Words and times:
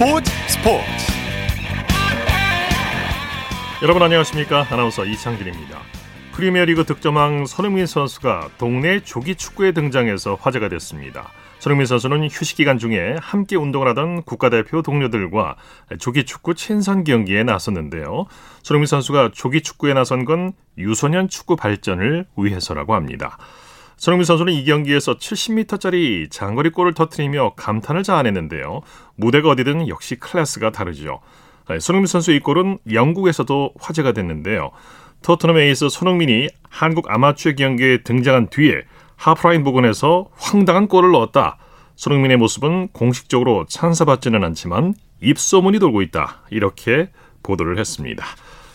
스포츠 0.00 0.32
스포츠 0.48 0.82
여러분 3.82 4.02
안녕하십니까 4.02 4.66
아나운서 4.70 5.04
이창진입니다 5.04 5.78
프리미어리그 6.32 6.84
득점왕 6.86 7.44
손흥민 7.44 7.84
선수가 7.84 8.52
동네 8.56 9.00
조기 9.00 9.34
축구에 9.34 9.72
등장해서 9.72 10.38
화제가 10.40 10.70
됐습니다 10.70 11.28
손흥민 11.58 11.84
선수는 11.84 12.28
휴식 12.30 12.56
기간 12.56 12.78
중에 12.78 13.16
함께 13.20 13.56
운동을 13.56 13.88
하던 13.88 14.22
국가대표 14.22 14.80
동료들과 14.80 15.56
조기 15.98 16.24
축구 16.24 16.54
친선 16.54 17.04
경기에 17.04 17.42
나섰는데요. 17.42 18.24
손흥민 18.62 18.86
선수가 18.86 19.32
조기 19.34 19.60
축구에 19.60 19.92
나선 19.92 20.24
건 20.24 20.54
유소년 20.78 21.28
축구 21.28 21.56
발전을 21.56 22.24
위해서라고 22.38 22.94
합니다. 22.94 23.36
손흥민 24.00 24.24
선수는 24.24 24.54
이 24.54 24.64
경기에서 24.64 25.18
70m짜리 25.18 26.30
장거리 26.30 26.70
골을 26.70 26.94
터트리며 26.94 27.52
감탄을 27.54 28.02
자아냈는데요. 28.02 28.80
무대가 29.14 29.50
어디든 29.50 29.88
역시 29.88 30.16
클래스가 30.16 30.70
다르죠. 30.70 31.20
손흥민 31.80 32.06
선수 32.06 32.32
이 32.32 32.40
골은 32.40 32.78
영국에서도 32.90 33.74
화제가 33.78 34.12
됐는데요. 34.12 34.70
토트넘 35.20 35.58
에이스 35.58 35.90
손흥민이 35.90 36.48
한국 36.70 37.10
아마추어 37.10 37.52
경기에 37.52 37.98
등장한 37.98 38.48
뒤에 38.48 38.84
하프라인 39.16 39.64
부근에서 39.64 40.30
황당한 40.34 40.88
골을 40.88 41.10
넣었다. 41.10 41.58
손흥민의 41.96 42.38
모습은 42.38 42.88
공식적으로 42.94 43.66
찬사받지는 43.68 44.42
않지만 44.44 44.94
입소문이 45.20 45.78
돌고 45.78 46.00
있다. 46.00 46.44
이렇게 46.50 47.10
보도를 47.42 47.78
했습니다. 47.78 48.24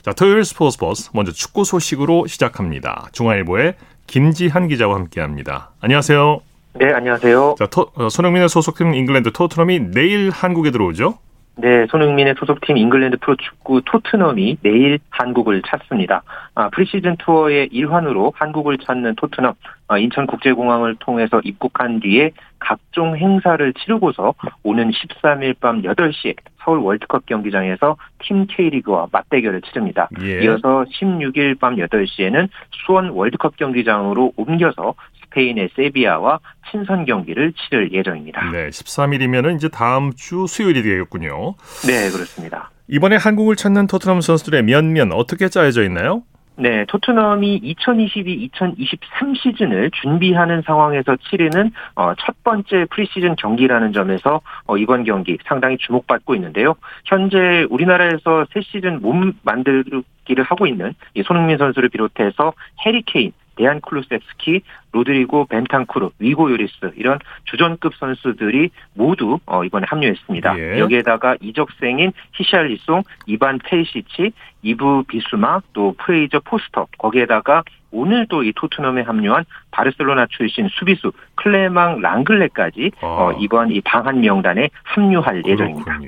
자, 0.04 0.14
토요일 0.14 0.46
스포츠 0.46 0.78
버스 0.78 1.10
먼저 1.16 1.32
축구 1.32 1.66
소식으로 1.66 2.28
시작합니다. 2.28 3.08
중앙일보의 3.12 3.76
김지한 4.08 4.68
기자와 4.68 4.96
함께합니다. 4.96 5.72
안녕하세요. 5.82 6.42
네, 6.74 6.92
안녕하세요. 6.92 7.56
자, 7.58 7.68
토, 7.68 7.92
어, 7.96 8.10
손흥민의 8.10 8.50
소속팀 8.50 8.94
잉글랜드 8.94 9.32
토트넘이 9.32 9.92
내일 9.92 10.30
한국에 10.30 10.72
들어오죠? 10.72 11.18
네, 11.58 11.86
손흥민의 11.90 12.36
소속팀 12.38 12.76
잉글랜드 12.76 13.18
프로축구 13.18 13.82
토트넘이 13.86 14.58
내일 14.62 15.00
한국을 15.10 15.62
찾습니다. 15.66 16.24
아, 16.54 16.70
프리시즌 16.70 17.16
투어의 17.18 17.70
일환으로 17.72 18.34
한국을 18.36 18.78
찾는 18.78 19.16
토트넘, 19.16 19.54
아, 19.88 19.98
인천국제공항을 19.98 20.96
통해서 21.00 21.40
입국한 21.44 22.02
뒤에 22.02 22.32
각종 22.60 23.16
행사를 23.16 23.74
치르고서 23.74 24.34
오는 24.64 24.92
13일 24.92 25.60
밤 25.60 25.82
8시에 25.82 26.36
서울 26.64 26.80
월드컵 26.80 27.26
경기장에서 27.26 27.96
팀 28.20 28.48
K리그와 28.48 29.08
맞대결을 29.12 29.62
치릅니다. 29.62 30.10
예. 30.22 30.44
이어서 30.44 30.84
16일 30.92 31.60
밤 31.60 31.76
8시에는 31.76 32.50
수원 32.72 33.10
월드컵 33.10 33.56
경기장으로 33.56 34.34
옮겨서 34.36 34.96
스페인의 35.36 35.70
세비야와 35.76 36.40
친선 36.72 37.06
경기를 37.06 37.54
치를 37.54 37.92
예정입니다. 37.92 38.50
네, 38.52 38.70
13일이면 38.70 39.56
이제 39.56 39.68
다음 39.68 40.14
주 40.14 40.48
수요일이 40.48 40.82
되겠군요. 40.82 41.56
네, 41.86 42.10
그렇습니다. 42.10 42.72
이번에 42.88 43.18
한국을 43.18 43.56
찾는 43.56 43.88
토트넘 43.88 44.22
선수들의 44.22 44.64
면면 44.64 45.12
어떻게 45.12 45.50
짜여져 45.50 45.84
있나요? 45.84 46.24
네, 46.58 46.86
토트넘이 46.88 47.76
2022-2023 47.76 49.36
시즌을 49.36 49.92
준비하는 49.92 50.62
상황에서 50.62 51.18
치르는 51.30 51.72
어, 51.96 52.14
첫 52.16 52.42
번째 52.46 52.86
프리시즌 52.92 53.36
경기라는 53.36 53.92
점에서 53.92 54.40
어, 54.66 54.78
이번 54.78 55.04
경기 55.04 55.38
상당히 55.46 55.78
주목받고 55.78 56.34
있는데요. 56.36 56.76
현재 57.04 57.68
우리나라에서 57.70 58.46
새 58.54 58.62
시즌 58.62 59.02
몸 59.02 59.34
만들기를 59.44 60.44
하고 60.46 60.66
있는 60.66 60.94
손흥민 61.26 61.58
선수를 61.58 61.90
비롯해서 61.90 62.54
해리 62.86 63.02
케인, 63.06 63.34
데얀 63.56 63.82
쿨루셉스키, 63.82 64.62
로드리고 64.92 65.46
벤탄쿠르, 65.46 66.10
위고 66.20 66.52
요리스 66.52 66.92
이런 66.96 67.20
주전급 67.46 67.96
선수들이 67.96 68.70
모두 68.94 69.40
어, 69.46 69.64
이번에 69.64 69.86
합류했습니다. 69.90 70.60
예. 70.60 70.80
여기에다가 70.80 71.36
이적생인 71.42 72.14
히샬리송, 72.34 73.04
이반 73.26 73.60
페리시치, 73.60 74.32
이브 74.62 75.04
비수마, 75.08 75.62
또 75.74 75.96
프레이저 75.98 76.40
포스터 76.40 76.88
거기에다가 76.98 77.64
오늘 77.92 78.28
또 78.28 78.44
이 78.44 78.52
토트넘에 78.54 79.02
합류한 79.02 79.46
바르셀로나 79.72 80.28
출신 80.30 80.68
수비수 80.70 81.12
클레망 81.36 82.02
랑글레까지 82.02 82.92
아. 83.02 83.06
어, 83.08 83.38
이번 83.40 83.72
이 83.72 83.82
방한 83.82 84.20
명단에 84.22 84.70
합류할 84.84 85.44
예정입니다. 85.46 86.00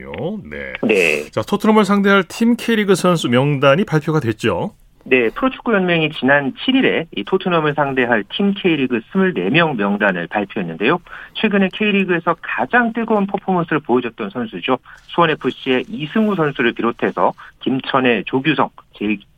네. 0.43 0.73
네. 0.83 1.31
자 1.31 1.41
토트넘을 1.41 1.85
상대할 1.85 2.23
팀 2.25 2.55
K리그 2.55 2.95
선수 2.95 3.29
명단이 3.29 3.85
발표가 3.85 4.19
됐죠. 4.19 4.73
네, 5.09 5.29
프로축구연맹이 5.29 6.09
지난 6.09 6.51
7일에 6.51 7.07
이 7.15 7.23
토트넘을 7.23 7.75
상대할 7.75 8.25
팀 8.29 8.53
K리그 8.53 8.99
24명 9.13 9.77
명단을 9.77 10.27
발표했는데요. 10.27 10.99
최근에 11.35 11.69
K리그에서 11.71 12.35
가장 12.41 12.91
뜨거운 12.91 13.25
퍼포먼스를 13.25 13.79
보여줬던 13.79 14.31
선수죠. 14.31 14.77
수원FC의 15.03 15.85
이승우 15.87 16.35
선수를 16.35 16.73
비롯해서 16.73 17.31
김천의 17.61 18.25
조규성, 18.25 18.69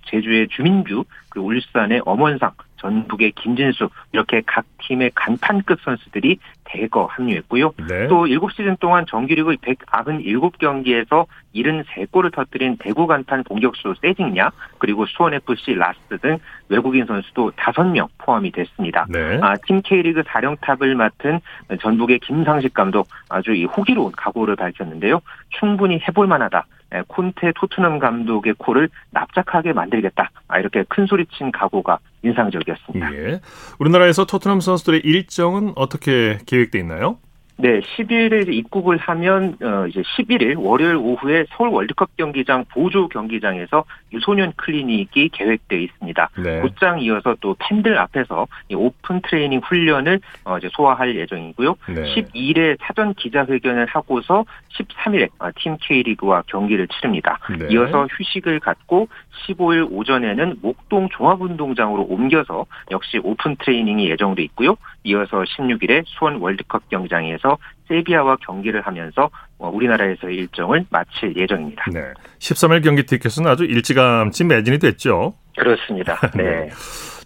제주의 0.08 0.48
주민규, 0.48 1.04
그 1.30 1.40
울산의 1.40 2.02
엄원상, 2.04 2.52
전북의 2.78 3.34
김진수 3.34 3.90
이렇게 4.12 4.42
각 4.48 4.66
팀의 4.90 5.12
간판급 5.14 5.80
선수들이 5.82 6.40
대거 6.66 7.06
합류했고요. 7.06 7.72
네. 7.88 8.08
또 8.08 8.26
7시즌 8.26 8.80
동안 8.80 9.06
정규리그 9.08 9.56
197경기에서 9.56 11.26
73골을 11.56 12.34
터뜨린 12.34 12.78
대구 12.78 13.08
간판 13.08 13.44
공격수 13.44 13.96
세징야 14.02 14.52
그리고 14.80 15.06
수원FC 15.06 15.76
라스 15.76 16.18
등 16.20 16.38
외국인 16.68 17.06
선수도 17.06 17.52
5명 17.52 18.08
포함이 18.18 18.52
됐습니다. 18.52 19.06
네. 19.10 19.40
아, 19.42 19.56
팀 19.66 19.82
K리그 19.82 20.24
사령탑을 20.28 20.96
맡은 20.96 21.40
전북의 21.82 22.20
김상식 22.20 22.74
감독 22.74 23.08
아주 23.30 23.54
이 23.54 23.66
호기로운 23.66 24.12
각오를 24.12 24.56
밝혔는데요. 24.56 25.22
충분히 25.60 26.00
해볼 26.08 26.28
만하다. 26.28 26.66
예, 26.96 27.04
콘테 27.08 27.52
토트넘 27.56 28.00
감독의 28.00 28.56
코를 28.58 28.90
납작하게 29.12 29.74
만들겠다. 29.74 30.32
아, 30.48 30.60
이렇게 30.60 30.84
큰 30.90 31.06
소리친 31.06 31.52
각오가 31.52 32.00
인상적이었습니다. 32.24 33.14
예. 33.14 33.40
우리나라에서 33.80 34.26
토트넘 34.26 34.60
선수들의 34.60 35.02
일정은 35.04 35.74
어떻게 35.76 36.40
계획돼 36.46 36.80
있나요? 36.80 37.20
네, 37.62 37.82
10일에 37.82 38.54
입국을 38.54 38.96
하면 38.98 39.58
어 39.62 39.86
이제 39.86 40.02
11일 40.02 40.58
월요일 40.58 40.96
오후에 40.96 41.46
서울 41.50 41.72
월드컵 41.72 42.16
경기장 42.16 42.64
보조 42.70 43.10
경기장에서 43.10 43.84
유소년 44.14 44.54
클리닉이 44.56 45.30
계획되어 45.34 45.80
있습니다. 45.80 46.30
네. 46.42 46.62
곧장 46.62 47.02
이어서 47.02 47.36
또 47.42 47.58
팬들 47.60 47.98
앞에서 47.98 48.48
이 48.70 48.76
오픈 48.76 49.20
트레이닝 49.22 49.60
훈련을 49.66 50.22
어 50.46 50.58
이제 50.58 50.70
소화할 50.72 51.14
예정이고요. 51.18 51.76
네. 51.90 52.16
12일에 52.16 52.78
사전 52.80 53.14
기자회견을 53.14 53.88
하고서 53.88 54.46
13일에 54.78 55.28
어, 55.40 55.50
팀 55.58 55.76
K리그와 55.82 56.44
경기를 56.48 56.88
치릅니다. 56.88 57.40
네. 57.60 57.68
이어서 57.72 58.08
휴식을 58.10 58.62
갖고 58.62 59.10
15일 59.46 59.90
오전에는 59.92 60.60
목동 60.62 61.10
종합운동장으로 61.10 62.04
옮겨서 62.04 62.66
역시 62.92 63.20
오픈 63.22 63.58
트레이닝이 63.58 64.10
예정돼 64.12 64.44
있고요. 64.44 64.78
이어서 65.04 65.44
16일에 65.44 66.04
수원 66.06 66.36
월드컵 66.36 66.88
경기장에서 66.90 67.49
세비야와 67.88 68.38
경기를 68.46 68.82
하면서 68.82 69.30
어, 69.58 69.70
우리나라에서의 69.70 70.36
일정을 70.36 70.86
마칠 70.90 71.36
예정입니다. 71.36 71.86
네. 71.92 72.02
13일 72.40 72.84
경기 72.84 73.04
티켓은 73.04 73.48
아주 73.48 73.66
일찌감치 73.66 74.44
매진이 74.44 74.80
됐죠. 74.80 75.34
그렇습니다. 75.58 76.20
네. 76.36 76.44
네. 76.44 76.70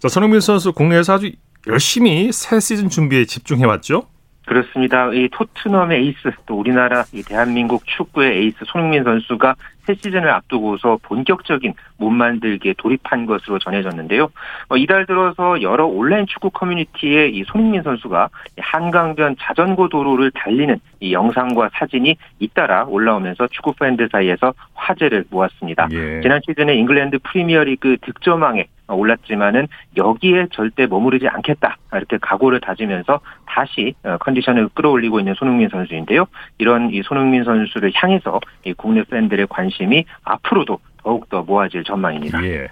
자, 0.00 0.08
손흥민 0.08 0.40
선수 0.40 0.72
국내에서 0.72 1.14
아주 1.14 1.30
열심히 1.66 2.32
새 2.32 2.60
시즌 2.60 2.88
준비에 2.88 3.24
집중해 3.24 3.64
왔죠. 3.64 4.02
그렇습니다. 4.44 5.10
이 5.12 5.28
토트넘의 5.30 5.98
에이스 5.98 6.32
또 6.46 6.58
우리나라 6.58 7.04
이 7.12 7.22
대한민국 7.22 7.86
축구의 7.86 8.38
에이스 8.38 8.64
손흥민 8.66 9.04
선수가 9.04 9.54
새 9.86 9.94
시즌을 9.94 10.30
앞두고서 10.30 10.98
본격적인 11.02 11.74
몸 11.98 12.14
만들기에 12.14 12.74
돌입한 12.78 13.26
것으로 13.26 13.58
전해졌는데요. 13.58 14.30
어, 14.68 14.76
이달 14.76 15.06
들어서 15.06 15.60
여러 15.62 15.86
온라인 15.86 16.26
축구 16.26 16.50
커뮤니티에 16.50 17.28
이 17.28 17.44
손흥민 17.44 17.82
선수가 17.82 18.28
한강변 18.58 19.36
자전거 19.40 19.88
도로를 19.88 20.30
달리는 20.32 20.78
이 21.00 21.12
영상과 21.12 21.70
사진이 21.74 22.16
잇따라 22.38 22.84
올라오면서 22.84 23.48
축구 23.48 23.74
팬들 23.74 24.08
사이에서 24.10 24.54
화제를 24.74 25.24
모았습니다. 25.30 25.88
예. 25.92 26.20
지난 26.22 26.40
시즌에 26.46 26.74
잉글랜드 26.74 27.18
프리미어리그 27.22 27.98
득점왕에 28.02 28.66
올랐지만은 28.88 29.68
여기에 29.96 30.48
절대 30.52 30.86
머무르지 30.86 31.26
않겠다 31.28 31.76
이렇게 31.92 32.18
각오를 32.20 32.60
다지면서 32.60 33.20
다시 33.46 33.94
어, 34.02 34.18
컨디션을 34.18 34.68
끌어올리고 34.74 35.20
있는 35.20 35.34
손흥민 35.34 35.68
선수인데요. 35.68 36.26
이런 36.58 36.90
이 36.90 37.02
손흥민 37.02 37.44
선수를 37.44 37.92
향해서 37.94 38.40
이 38.64 38.72
국내 38.74 39.02
팬들의 39.04 39.46
관심이 39.48 40.04
앞으로도 40.24 40.78
더욱더 41.02 41.42
모아질 41.42 41.84
전망입니다. 41.84 42.44
예. 42.44 42.68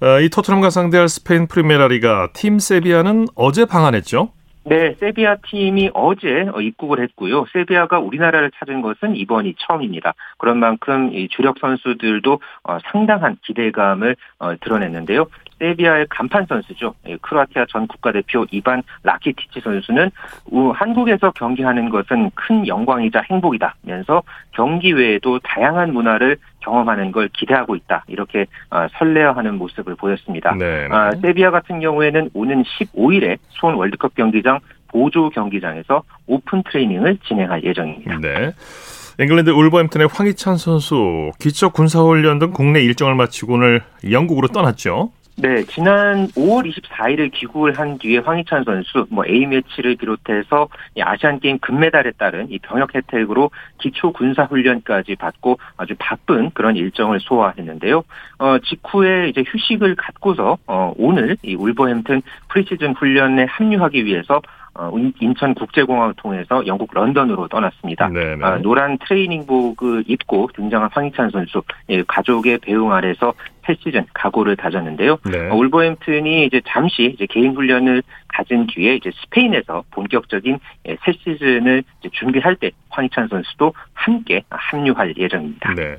어, 0.00 0.20
이 0.20 0.28
토트넘과 0.28 0.70
상대할 0.70 1.08
스페인 1.08 1.46
프리메라리가 1.46 2.30
팀 2.32 2.58
세비야는 2.58 3.26
어제 3.36 3.64
방한했죠? 3.64 4.32
네, 4.64 4.94
세비야 5.00 5.36
팀이 5.48 5.90
어제 5.92 6.48
어, 6.54 6.60
입국을 6.60 7.02
했고요. 7.02 7.46
세비야가 7.52 7.98
우리나라를 7.98 8.52
찾은 8.56 8.80
것은 8.80 9.16
이번이 9.16 9.56
처음입니다. 9.58 10.14
그런 10.38 10.58
만큼 10.58 11.12
이 11.12 11.28
주력 11.28 11.58
선수들도 11.58 12.40
어, 12.62 12.78
상당한 12.84 13.36
기대감을 13.42 14.14
어, 14.38 14.54
드러냈는데요. 14.60 15.26
세비야의 15.58 16.06
간판 16.10 16.46
선수죠. 16.46 16.94
크로아티아 17.20 17.66
전 17.70 17.86
국가대표 17.86 18.46
이반 18.50 18.82
라키티치 19.04 19.60
선수는 19.60 20.10
한국에서 20.74 21.30
경기하는 21.32 21.88
것은 21.88 22.30
큰 22.34 22.66
영광이자 22.66 23.22
행복이다면서 23.30 24.24
경기 24.50 24.92
외에도 24.92 25.38
다양한 25.38 25.92
문화를 25.92 26.36
경험하는 26.62 27.12
걸 27.12 27.28
기대하고 27.32 27.76
있다. 27.76 28.04
이렇게 28.08 28.46
어, 28.70 28.86
설레어하는 28.98 29.58
모습을 29.58 29.94
보였습니다. 29.96 30.54
네, 30.54 30.88
네. 30.88 30.94
아, 30.94 31.10
세비야 31.20 31.50
같은 31.50 31.80
경우에는 31.80 32.30
오는 32.34 32.62
15일에 32.62 33.38
수원 33.50 33.74
월드컵 33.76 34.14
경기장 34.14 34.60
보조 34.88 35.30
경기장에서 35.30 36.02
오픈 36.26 36.62
트레이닝을 36.64 37.18
진행할 37.26 37.64
예정입니다. 37.64 38.18
네. 38.18 38.52
잉글랜드 39.18 39.50
울버햄튼의 39.50 40.08
황희찬 40.10 40.56
선수 40.56 41.30
기초 41.38 41.70
군사훈련 41.70 42.38
등 42.38 42.50
국내 42.52 42.80
일정을 42.80 43.14
마치고 43.14 43.54
오늘 43.54 43.82
영국으로 44.10 44.48
떠났죠. 44.48 45.10
네, 45.36 45.64
지난 45.64 46.28
5월 46.28 46.70
24일에 46.70 47.32
귀국을 47.32 47.78
한 47.78 47.96
뒤에 47.96 48.18
황희찬 48.18 48.64
선수, 48.64 49.06
뭐 49.08 49.24
A 49.26 49.46
매치를 49.46 49.96
비롯해서 49.96 50.68
아시안 51.00 51.40
게임 51.40 51.58
금메달에 51.58 52.12
따른 52.18 52.50
이 52.50 52.58
병역 52.58 52.94
혜택으로 52.94 53.50
기초 53.78 54.12
군사 54.12 54.44
훈련까지 54.44 55.16
받고 55.16 55.58
아주 55.78 55.94
바쁜 55.98 56.50
그런 56.50 56.76
일정을 56.76 57.18
소화했는데요. 57.20 58.04
어, 58.40 58.58
직후에 58.58 59.30
이제 59.30 59.42
휴식을 59.46 59.94
갖고서 59.94 60.58
어, 60.66 60.92
오늘 60.98 61.38
이 61.42 61.54
울버햄튼 61.54 62.20
프리시즌 62.48 62.92
훈련에 62.92 63.44
합류하기 63.44 64.04
위해서 64.04 64.36
어, 64.36 64.42
인천국제공항을 65.20 66.14
통해서 66.16 66.66
영국 66.66 66.90
런던으로 66.92 67.48
떠났습니다. 67.48 68.10
아, 68.40 68.58
노란 68.58 68.98
트레이닝복을 68.98 70.04
입고 70.06 70.50
등장한 70.54 70.90
황희찬 70.92 71.30
선수, 71.30 71.62
예, 71.90 72.02
가족의 72.02 72.58
배웅 72.58 72.92
아래서 72.92 73.34
새 73.66 73.76
시즌 73.80 74.04
각오를 74.14 74.56
다졌는데요. 74.56 75.18
네. 75.30 75.48
어, 75.50 75.54
울버햄튼이 75.54 76.46
이제 76.46 76.60
잠시 76.66 77.12
이제 77.14 77.26
개인 77.26 77.54
훈련을 77.54 78.02
가진 78.28 78.66
뒤에 78.66 78.96
이제 78.96 79.10
스페인에서 79.22 79.84
본격적인 79.90 80.58
예, 80.88 80.96
새 81.04 81.12
시즌을 81.12 81.84
준비할 82.10 82.56
때 82.56 82.70
황희찬 82.88 83.28
선수도 83.28 83.74
함께 83.92 84.42
합류할 84.50 85.14
예정입니다. 85.16 85.74
네. 85.74 85.96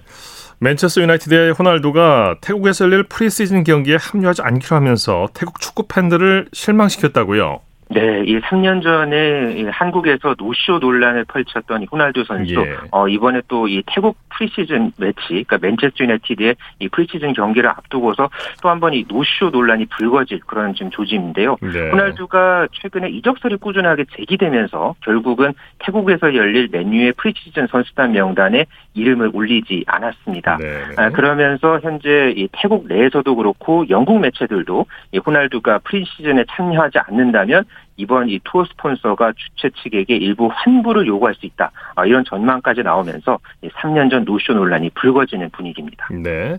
맨체스터 0.59 1.01
유나이티드의 1.01 1.53
호날두가 1.53 2.37
태국에서 2.41 2.85
열릴 2.85 3.03
프리시즌 3.03 3.63
경기에 3.63 3.97
합류하지 3.99 4.41
않기로 4.41 4.75
하면서 4.75 5.27
태국 5.33 5.59
축구 5.59 5.87
팬들을 5.87 6.47
실망시켰다고요. 6.53 7.59
네, 7.93 8.23
이 8.25 8.39
3년 8.39 8.81
전에 8.81 9.69
한국에서 9.69 10.35
노쇼 10.37 10.79
논란을 10.79 11.25
펼쳤던 11.25 11.85
호날두 11.91 12.23
선수, 12.25 12.53
예. 12.55 12.75
어, 12.91 13.07
이번에 13.07 13.41
또 13.47 13.67
이 13.67 13.81
태국 13.85 14.17
프리시즌 14.29 14.91
매치, 14.97 15.27
그러니까 15.29 15.57
맨체스터 15.61 16.03
유나이티드의 16.03 16.55
이 16.79 16.89
프리시즌 16.89 17.33
경기를 17.33 17.69
앞두고서 17.69 18.29
또 18.61 18.69
한 18.69 18.79
번 18.79 18.93
이 18.93 19.05
노쇼 19.07 19.49
논란이 19.51 19.85
불거질 19.85 20.39
그런 20.45 20.73
지금 20.73 20.89
조짐인데요. 20.91 21.57
네. 21.61 21.91
호날두가 21.91 22.67
최근에 22.73 23.09
이적설이 23.09 23.57
꾸준하게 23.57 24.05
제기되면서 24.15 24.95
결국은 25.01 25.53
태국에서 25.79 26.35
열릴 26.35 26.67
맨유의 26.71 27.13
프리시즌 27.13 27.67
선수단 27.67 28.11
명단에 28.11 28.65
이름을 28.95 29.31
올리지 29.33 29.83
않았습니다. 29.87 30.57
네. 30.57 30.81
아, 30.97 31.09
그러면서 31.09 31.79
현재 31.81 32.33
이 32.35 32.47
태국 32.51 32.87
내에서도 32.87 33.35
그렇고 33.35 33.87
영국 33.89 34.19
매체들도 34.19 34.85
이 35.11 35.17
호날두가 35.19 35.79
프리시즌에 35.79 36.45
참여하지 36.49 36.99
않는다면 37.07 37.63
이번 37.97 38.29
이 38.29 38.39
투어 38.43 38.65
스폰서가 38.65 39.33
주최 39.35 39.69
측에게 39.83 40.15
일부 40.15 40.49
환불을 40.51 41.07
요구할 41.07 41.35
수 41.35 41.45
있다. 41.45 41.71
아, 41.95 42.05
이런 42.05 42.23
전망까지 42.25 42.83
나오면서 42.83 43.39
3년 43.63 44.09
전 44.09 44.25
노쇼 44.25 44.53
논란이 44.53 44.89
불거지는 44.91 45.49
분위기입니다. 45.51 46.07
네. 46.11 46.57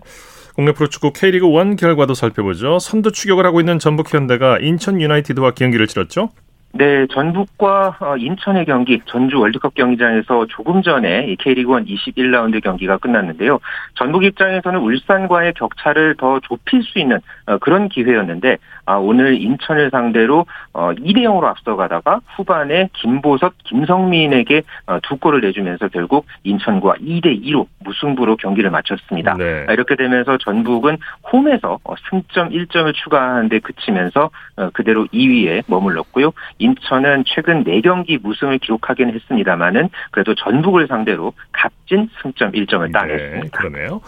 국내 0.54 0.72
프로축구 0.72 1.12
K리그 1.12 1.46
1 1.46 1.76
결과도 1.76 2.14
살펴보죠. 2.14 2.78
선두 2.78 3.10
추격을 3.10 3.44
하고 3.44 3.60
있는 3.60 3.78
전북 3.78 4.14
현대가 4.14 4.58
인천 4.60 5.00
유나이티드와 5.00 5.52
경기를 5.52 5.88
치렀죠. 5.88 6.30
네, 6.76 7.06
전북과 7.06 7.98
어, 8.00 8.16
인천의 8.16 8.64
경기, 8.64 9.00
전주 9.06 9.38
월드컵 9.38 9.74
경기장에서 9.74 10.46
조금 10.48 10.82
전에 10.82 11.26
이 11.28 11.36
K리그1 11.36 11.86
21라운드 11.88 12.60
경기가 12.60 12.98
끝났는데요. 12.98 13.60
전북 13.94 14.24
입장에서는 14.24 14.80
울산과의 14.80 15.52
격차를 15.54 16.16
더 16.18 16.40
좁힐 16.40 16.82
수 16.82 16.98
있는 16.98 17.20
어, 17.46 17.58
그런 17.58 17.88
기회였는데 17.88 18.58
아, 18.86 18.96
오늘 18.96 19.40
인천을 19.40 19.90
상대로 19.90 20.46
2대 20.72 21.24
어, 21.26 21.30
0으로 21.30 21.44
앞서가다가 21.44 22.20
후반에 22.36 22.90
김보섭, 22.92 23.54
김성민에게 23.64 24.62
두 25.04 25.16
골을 25.16 25.40
내주면서 25.42 25.88
결국 25.88 26.26
인천과 26.42 26.94
2대 26.94 27.40
2로 27.44 27.66
무승부로 27.84 28.36
경기를 28.36 28.70
마쳤습니다. 28.70 29.36
네. 29.38 29.64
아, 29.68 29.72
이렇게 29.72 29.94
되면서 29.94 30.38
전북은 30.38 30.98
홈에서 31.32 31.78
승점 32.10 32.50
1점을 32.50 32.92
추가하는데 32.94 33.60
그치면서 33.60 34.30
그대로 34.72 35.06
2위에 35.06 35.62
머물렀고요. 35.66 36.32
인천은 36.64 37.24
최근 37.26 37.64
4경기 37.64 38.20
무승을 38.22 38.58
기록하긴 38.58 39.12
했습니다만은 39.14 39.90
그래도 40.10 40.34
전북을 40.34 40.86
상대로 40.86 41.32
값진 41.52 42.08
승점 42.22 42.52
1점을 42.52 42.92
따냈습니다. 42.92 43.40
네, 43.40 43.48
그러네요. 43.52 44.00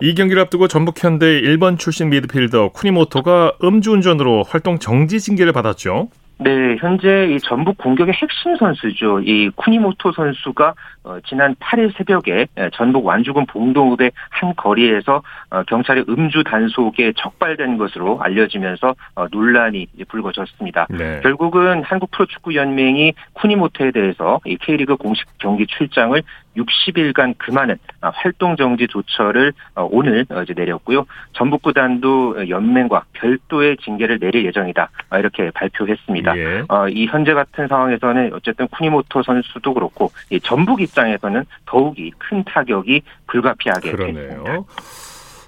이 0.00 0.14
경기를 0.14 0.40
앞두고 0.42 0.68
전북 0.68 1.02
현대 1.02 1.26
1번 1.42 1.78
출신 1.78 2.08
미드필더 2.08 2.70
쿠니모토가 2.70 3.54
음주운전으로 3.62 4.44
활동 4.44 4.78
정지 4.78 5.20
징계를 5.20 5.52
받았죠. 5.52 6.08
네, 6.42 6.76
현재 6.80 7.26
이 7.26 7.38
전북 7.38 7.76
공격의 7.76 8.14
핵심 8.14 8.56
선수죠. 8.56 9.20
이 9.20 9.50
쿠니모토 9.56 10.12
선수가 10.12 10.74
어, 11.04 11.18
지난 11.26 11.54
8일 11.56 11.94
새벽에 11.98 12.46
전북 12.72 13.04
완주군 13.04 13.44
봉동읍의 13.44 14.10
한 14.30 14.54
거리에서 14.56 15.22
어, 15.50 15.62
경찰의 15.64 16.06
음주 16.08 16.44
단속에 16.44 17.12
적발된 17.14 17.76
것으로 17.76 18.22
알려지면서 18.22 18.94
어, 19.16 19.26
논란이 19.30 19.86
불거졌습니다. 20.08 20.86
네. 20.88 21.20
결국은 21.22 21.82
한국 21.82 22.10
프로축구 22.10 22.54
연맹이 22.54 23.12
쿠니모토에 23.34 23.90
대해서 23.90 24.40
이 24.46 24.56
K리그 24.56 24.96
공식 24.96 25.26
경기 25.38 25.66
출장을 25.66 26.22
60일간 26.56 27.34
금하는 27.38 27.78
아, 28.00 28.10
활동 28.14 28.56
정지 28.56 28.86
조처를 28.88 29.52
어, 29.74 29.88
오늘 29.90 30.26
이제 30.42 30.54
내렸고요. 30.54 31.06
전북 31.32 31.62
구단도 31.62 32.48
연맹과 32.48 33.04
별도의 33.12 33.76
징계를 33.78 34.18
내릴 34.18 34.44
예정이다. 34.46 34.90
아, 35.10 35.18
이렇게 35.18 35.50
발표했습니다. 35.52 36.36
예. 36.36 36.64
이 36.90 37.06
현재 37.06 37.34
같은 37.34 37.68
상황에서는 37.68 38.32
어쨌든 38.34 38.66
쿠니모토 38.68 39.22
선수도 39.22 39.74
그렇고 39.74 40.10
전북 40.42 40.80
입장에서는 40.80 41.44
더욱이 41.66 42.10
큰 42.18 42.42
타격이 42.44 43.02
불가피하게 43.26 43.92
그러네요. 43.92 44.28
됐습니다. 44.28 44.62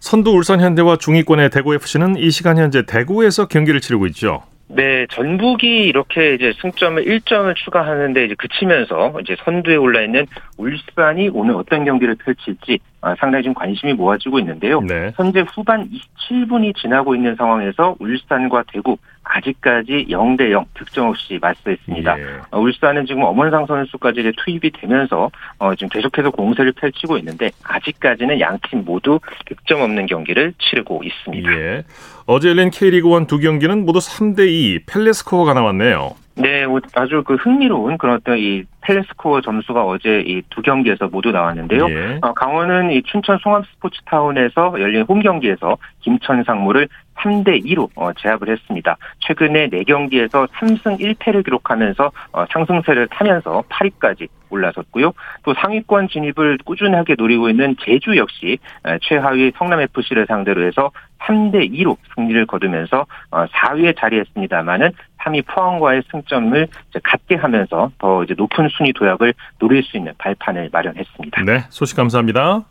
선두 0.00 0.30
울산 0.30 0.60
현대와 0.60 0.96
중위권의 0.96 1.50
대구 1.50 1.74
FC는 1.74 2.16
이 2.16 2.30
시간 2.30 2.58
현재 2.58 2.84
대구에서 2.84 3.46
경기를 3.46 3.80
치르고 3.80 4.06
있죠. 4.08 4.42
네, 4.74 5.06
전북이 5.10 5.84
이렇게 5.84 6.34
이제 6.34 6.54
승점을 6.62 7.04
1점을 7.04 7.54
추가하는데 7.56 8.24
이제 8.24 8.34
그치면서 8.38 9.12
이제 9.20 9.36
선두에 9.44 9.76
올라 9.76 10.00
있는 10.00 10.26
울산이 10.56 11.28
오늘 11.28 11.56
어떤 11.56 11.84
경기를 11.84 12.14
펼칠지 12.14 12.78
아, 12.80 12.91
상당히 13.18 13.42
좀 13.42 13.54
관심이 13.54 13.92
모아지고 13.92 14.38
있는데요. 14.38 14.80
네. 14.80 15.12
현재 15.16 15.40
후반 15.40 15.88
27분이 15.90 16.76
지나고 16.76 17.14
있는 17.14 17.34
상황에서 17.34 17.96
울산과 17.98 18.64
대구 18.72 18.96
아직까지 19.24 20.06
0대 20.08 20.50
0 20.50 20.64
득점 20.74 21.08
없이 21.08 21.38
맞서있습니다. 21.40 22.18
예. 22.18 22.24
어, 22.50 22.60
울산은 22.60 23.06
지금 23.06 23.22
엄원상 23.22 23.66
선수까지 23.66 24.20
이제 24.20 24.32
투입이 24.36 24.70
되면서 24.70 25.30
어, 25.58 25.74
지금 25.74 25.88
계속해서 25.88 26.30
공세를 26.30 26.72
펼치고 26.72 27.18
있는데 27.18 27.50
아직까지는 27.64 28.40
양팀 28.40 28.84
모두 28.84 29.20
득점 29.46 29.80
없는 29.80 30.06
경기를 30.06 30.54
치르고 30.58 31.02
있습니다. 31.04 31.52
예. 31.52 31.84
어제 32.26 32.48
열린 32.48 32.70
K리그 32.70 33.08
1 33.08 33.26
두 33.26 33.38
경기는 33.38 33.84
모두 33.84 33.98
3대 33.98 34.48
2 34.48 34.80
펠레 34.86 35.12
스코어가 35.12 35.54
나왔네요. 35.54 36.14
네, 36.34 36.66
뭐 36.66 36.80
아주 36.94 37.22
그 37.24 37.34
흥미로운 37.34 37.98
그런 37.98 38.16
어떤 38.16 38.38
이 38.38 38.64
펠레스코어 38.80 39.42
점수가 39.42 39.84
어제 39.84 40.22
이 40.26 40.42
두 40.50 40.62
경기에서 40.62 41.08
모두 41.08 41.30
나왔는데요. 41.30 41.88
예. 41.88 42.18
어, 42.22 42.32
강원은 42.34 42.90
이 42.90 43.02
춘천 43.02 43.38
송암 43.38 43.62
스포츠타운에서 43.74 44.74
열린 44.80 45.02
홈 45.02 45.20
경기에서 45.20 45.76
김천 46.00 46.44
상무를 46.44 46.88
3대 47.22 47.64
2로 47.64 47.88
어, 47.94 48.12
제압을 48.12 48.50
했습니다. 48.50 48.96
최근에 49.20 49.68
4경기에서 49.68 50.48
3승 50.48 51.00
1패를 51.00 51.44
기록하면서 51.44 52.12
어, 52.32 52.44
상승세를 52.52 53.08
타면서 53.08 53.62
8위까지 53.68 54.28
올라섰고요. 54.50 55.12
또 55.44 55.54
상위권 55.54 56.08
진입을 56.08 56.58
꾸준하게 56.64 57.14
노리고 57.16 57.48
있는 57.48 57.74
제주 57.82 58.16
역시 58.18 58.58
최하위 59.00 59.50
성남FC를 59.56 60.26
상대로 60.26 60.66
해서 60.66 60.90
3대 61.20 61.72
2로 61.72 61.96
승리를 62.14 62.44
거두면서 62.46 63.06
4위에 63.30 63.90
어, 63.90 63.92
자리했습니다만은 63.98 64.90
3위 65.22 65.46
포항과의 65.46 66.02
승점을 66.10 66.68
같게 67.02 67.36
하면서 67.36 67.90
더 67.98 68.24
이제 68.24 68.34
높은 68.36 68.68
순위 68.68 68.92
도약을 68.92 69.32
노릴 69.58 69.82
수 69.82 69.96
있는 69.96 70.12
발판을 70.18 70.68
마련했습니다. 70.72 71.42
네, 71.44 71.60
소식 71.70 71.96
감사합니다. 71.96 72.64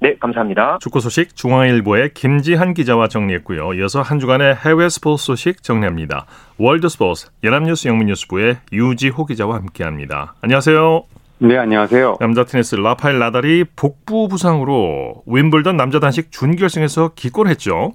네, 0.00 0.16
감사합니다. 0.20 0.78
축구 0.80 1.00
소식 1.00 1.34
중앙일보의 1.34 2.14
김지한 2.14 2.72
기자와 2.72 3.08
정리했고요. 3.08 3.74
이어서 3.74 4.00
한 4.00 4.20
주간의 4.20 4.54
해외 4.64 4.88
스포츠 4.88 5.24
소식 5.24 5.62
정리합니다. 5.62 6.26
월드 6.56 6.88
스포츠 6.88 7.28
연합뉴스 7.42 7.88
영문뉴스부의 7.88 8.58
유지호 8.72 9.26
기자와 9.26 9.56
함께합니다. 9.56 10.34
안녕하세요. 10.40 11.02
네, 11.40 11.56
안녕하세요. 11.56 12.18
남자 12.20 12.44
테니스 12.44 12.76
라파엘 12.76 13.18
나달이 13.18 13.64
복부 13.74 14.28
부상으로 14.28 15.22
윈블던 15.26 15.76
남자 15.76 15.98
단식 15.98 16.30
준결승에서 16.30 17.14
기권했죠. 17.16 17.92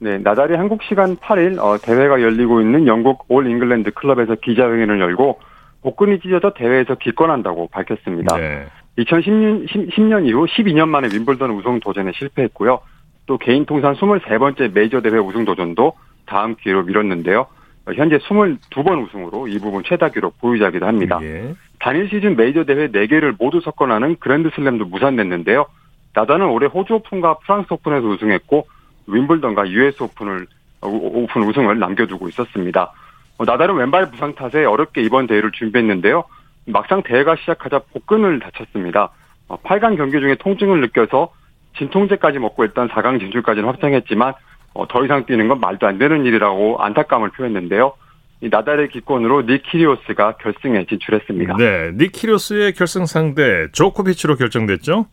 네, 0.00 0.18
나달이 0.18 0.56
한국 0.56 0.82
시간 0.82 1.16
8일 1.16 1.58
어, 1.60 1.78
대회가 1.78 2.20
열리고 2.20 2.60
있는 2.60 2.88
영국 2.88 3.24
올 3.28 3.46
잉글랜드 3.46 3.92
클럽에서 3.92 4.34
기자회견을 4.34 5.00
열고 5.00 5.38
복근이 5.82 6.18
찢어져 6.20 6.52
대회에서 6.56 6.96
기권한다고 6.96 7.68
밝혔습니다. 7.68 8.36
네. 8.36 8.66
2010년 8.98 9.68
10년 9.68 10.26
이후 10.26 10.46
12년 10.46 10.88
만에 10.88 11.08
윈블던 11.12 11.50
우승 11.50 11.80
도전에 11.80 12.12
실패했고요. 12.14 12.80
또 13.26 13.38
개인 13.38 13.64
통산 13.64 13.94
23번째 13.94 14.72
메이저 14.72 15.00
대회 15.00 15.18
우승 15.18 15.44
도전도 15.44 15.94
다음 16.26 16.54
기회로 16.54 16.84
미뤘는데요. 16.84 17.46
현재 17.94 18.18
22번 18.18 19.04
우승으로 19.04 19.48
이 19.48 19.58
부문 19.58 19.82
최다 19.84 20.08
기록 20.10 20.38
보유자이기도 20.40 20.86
합니다. 20.86 21.18
예. 21.22 21.54
단일 21.78 22.08
시즌 22.08 22.36
메이저 22.36 22.64
대회 22.64 22.88
4개를 22.88 23.34
모두 23.38 23.60
석권하는 23.60 24.16
그랜드슬램도 24.20 24.86
무산됐는데요. 24.86 25.66
나달은 26.14 26.46
올해 26.46 26.66
호주 26.66 26.94
오픈과 26.94 27.38
프랑스 27.38 27.72
오픈에서 27.72 28.06
우승했고 28.06 28.66
윈블던과 29.06 29.68
US 29.68 30.02
오픈을 30.02 30.46
오픈 30.80 31.42
우승을 31.42 31.78
남겨두고 31.78 32.28
있었습니다. 32.28 32.92
나달은 33.38 33.74
왼발 33.74 34.10
부상 34.10 34.34
탓에 34.34 34.64
어렵게 34.64 35.02
이번 35.02 35.26
대회를 35.26 35.50
준비했는데요. 35.52 36.24
막상 36.66 37.02
대회가 37.02 37.36
시작하자 37.36 37.80
복근을 37.92 38.40
다쳤습니다. 38.40 39.10
8강 39.48 39.96
경기 39.96 40.18
중에 40.20 40.36
통증을 40.36 40.80
느껴서 40.80 41.32
진통제까지 41.78 42.38
먹고 42.38 42.64
일단 42.64 42.88
4강 42.88 43.20
진출까지는 43.20 43.68
확정했지만 43.68 44.34
어, 44.74 44.88
더 44.88 45.04
이상 45.04 45.26
뛰는 45.26 45.48
건 45.48 45.60
말도 45.60 45.86
안 45.86 45.98
되는 45.98 46.24
일이라고 46.24 46.82
안타까움을 46.82 47.30
표했는데요. 47.30 47.92
이 48.40 48.48
나달의 48.48 48.88
기권으로 48.88 49.42
니키리오스가 49.42 50.36
결승에 50.36 50.84
진출했습니다. 50.86 51.56
네, 51.56 51.92
니키리오스의 51.94 52.72
결승 52.74 53.06
상대 53.06 53.68
조코비치로 53.72 54.36
결정됐죠? 54.36 55.06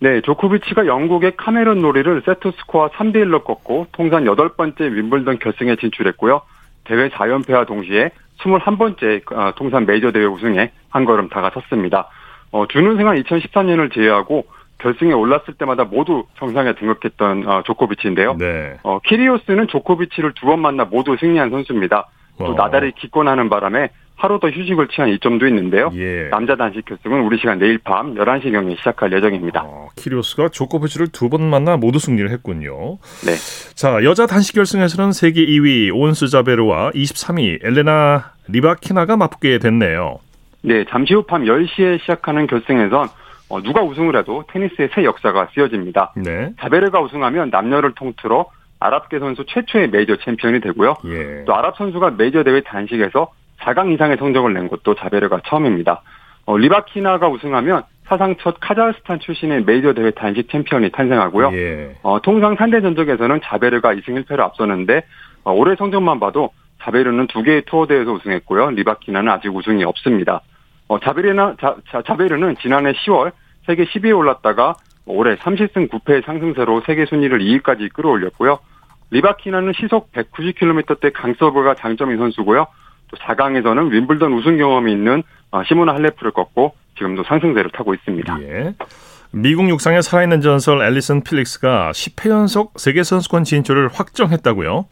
네, 0.00 0.20
조코비치가 0.20 0.86
영국의 0.86 1.36
카메론 1.36 1.80
놀이를 1.80 2.22
세트 2.26 2.52
스코어 2.58 2.90
3대 2.90 3.16
1로 3.16 3.44
꺾고 3.44 3.86
통산 3.92 4.24
8번째 4.24 4.80
윈블던 4.80 5.38
결승에 5.38 5.76
진출했고요. 5.76 6.42
대회 6.84 7.08
4연패와 7.08 7.66
동시에 7.66 8.10
21번째 8.38 9.32
어, 9.32 9.54
통산 9.56 9.86
메이저 9.86 10.12
대회 10.12 10.26
우승에 10.26 10.70
한 10.96 11.04
걸음 11.04 11.28
다가섰습니다. 11.28 12.08
어, 12.52 12.66
준우승한 12.66 13.22
2013년을 13.22 13.92
제외하고 13.94 14.46
결승에 14.78 15.12
올랐을 15.12 15.54
때마다 15.58 15.84
모두 15.84 16.24
정상에 16.38 16.74
등극했던 16.74 17.46
어, 17.48 17.62
조코비치인데요. 17.66 18.36
네. 18.38 18.78
어, 18.82 18.98
키리오스는 19.00 19.68
조코비치를 19.68 20.32
두 20.34 20.46
번 20.46 20.60
만나 20.60 20.84
모두 20.84 21.16
승리한 21.20 21.50
선수입니다. 21.50 22.08
또 22.38 22.44
어. 22.46 22.54
나달이 22.54 22.92
기권하는 22.98 23.48
바람에 23.48 23.90
하루 24.18 24.38
더 24.40 24.48
휴식을 24.48 24.88
취한 24.88 25.10
이점도 25.10 25.46
있는데요. 25.48 25.90
예. 25.94 26.28
남자 26.30 26.56
단식 26.56 26.84
결승은 26.86 27.20
우리 27.22 27.36
시간 27.38 27.58
내일 27.58 27.76
밤 27.78 28.14
11시 28.14 28.50
경에 28.52 28.74
시작할 28.76 29.12
예정입니다. 29.12 29.62
어, 29.64 29.88
키리오스가 29.96 30.48
조코비치를 30.48 31.08
두 31.08 31.28
번 31.28 31.42
만나 31.50 31.76
모두 31.76 31.98
승리를 31.98 32.30
했군요. 32.30 32.96
네. 33.26 33.32
자, 33.74 34.02
여자 34.04 34.26
단식 34.26 34.54
결승에서는 34.54 35.12
세계 35.12 35.44
2위 35.44 35.90
온스 35.94 36.28
자베르와 36.28 36.92
23위 36.92 37.64
엘레나 37.64 38.32
리바키나가 38.48 39.16
맞붙게 39.18 39.58
됐네요. 39.58 40.18
네, 40.66 40.84
잠시 40.88 41.14
후 41.14 41.22
밤 41.22 41.44
10시에 41.44 42.00
시작하는 42.00 42.48
결승에선 42.48 43.06
어, 43.48 43.62
누가 43.62 43.82
우승을 43.84 44.16
해도 44.16 44.42
테니스의 44.48 44.88
새 44.92 45.04
역사가 45.04 45.50
쓰여집니다. 45.54 46.12
네. 46.16 46.50
자베르가 46.58 47.00
우승하면 47.00 47.50
남녀를 47.50 47.92
통틀어 47.94 48.46
아랍계 48.80 49.20
선수 49.20 49.44
최초의 49.46 49.90
메이저 49.90 50.16
챔피언이 50.16 50.60
되고요. 50.60 50.96
예. 51.06 51.44
또 51.44 51.54
아랍 51.54 51.76
선수가 51.76 52.14
메이저 52.18 52.42
대회 52.42 52.60
단식에서 52.62 53.28
4강 53.60 53.94
이상의 53.94 54.16
성적을 54.16 54.52
낸 54.54 54.68
것도 54.68 54.96
자베르가 54.96 55.42
처음입니다. 55.46 56.02
어, 56.46 56.58
리바키나가 56.58 57.28
우승하면 57.28 57.84
사상 58.06 58.34
첫 58.40 58.56
카자흐스탄 58.60 59.20
출신의 59.20 59.64
메이저 59.64 59.94
대회 59.94 60.10
단식 60.10 60.50
챔피언이 60.50 60.90
탄생하고요. 60.90 61.50
예. 61.52 61.94
어, 62.02 62.20
통산 62.22 62.56
상대 62.56 62.80
전적에서는 62.80 63.40
자베르가 63.44 63.94
2승 63.94 64.24
1패로 64.24 64.40
앞서는데 64.40 65.02
어, 65.44 65.52
올해 65.52 65.76
성적만 65.76 66.18
봐도 66.18 66.50
자베르는 66.82 67.28
두 67.28 67.44
개의 67.44 67.62
투어 67.66 67.86
대회에서 67.86 68.12
우승했고요. 68.14 68.70
리바키나는 68.70 69.30
아직 69.30 69.54
우승이 69.54 69.84
없습니다. 69.84 70.40
어, 70.88 71.00
자베르나, 71.00 71.56
자, 71.60 71.76
자, 71.90 72.02
자 72.06 72.16
베르는 72.16 72.56
지난해 72.60 72.92
10월 72.92 73.32
세계 73.66 73.84
10위에 73.84 74.16
올랐다가 74.16 74.74
올해 75.06 75.36
30승 75.36 75.88
9패의 75.90 76.24
상승세로 76.24 76.82
세계 76.86 77.06
순위를 77.06 77.40
2위까지 77.40 77.92
끌어올렸고요. 77.92 78.58
리바키나는 79.10 79.72
시속 79.76 80.12
190km대 80.12 81.12
강서브가 81.14 81.74
장점인 81.74 82.18
선수고요. 82.18 82.66
또 83.08 83.16
4강에서는 83.16 83.90
윈블던 83.90 84.32
우승 84.32 84.56
경험이 84.56 84.92
있는 84.92 85.22
어, 85.52 85.62
시모나 85.64 85.94
할레프를 85.94 86.32
꺾고 86.32 86.74
지금도 86.98 87.22
상승세를 87.24 87.70
타고 87.70 87.94
있습니다. 87.94 88.38
예. 88.42 88.74
미국 89.30 89.68
육상의 89.68 90.02
살아있는 90.02 90.40
전설 90.40 90.82
앨리슨 90.82 91.22
필릭스가 91.22 91.92
10회 91.92 92.30
연속 92.30 92.72
세계 92.76 93.02
선수권 93.02 93.44
진출을 93.44 93.88
확정했다고요? 93.92 94.86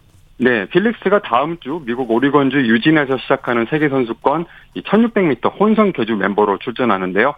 네, 0.45 0.67
필릭스가 0.67 1.21
다음 1.21 1.57
주 1.61 1.81
미국 1.87 2.11
오리건주 2.11 2.59
유진에서 2.59 3.17
시작하는 3.17 3.65
세계 3.71 3.89
선수권 3.89 4.45
1600m 4.77 5.59
혼성 5.59 5.93
계주 5.93 6.17
멤버로 6.17 6.59
출전하는데요. 6.59 7.35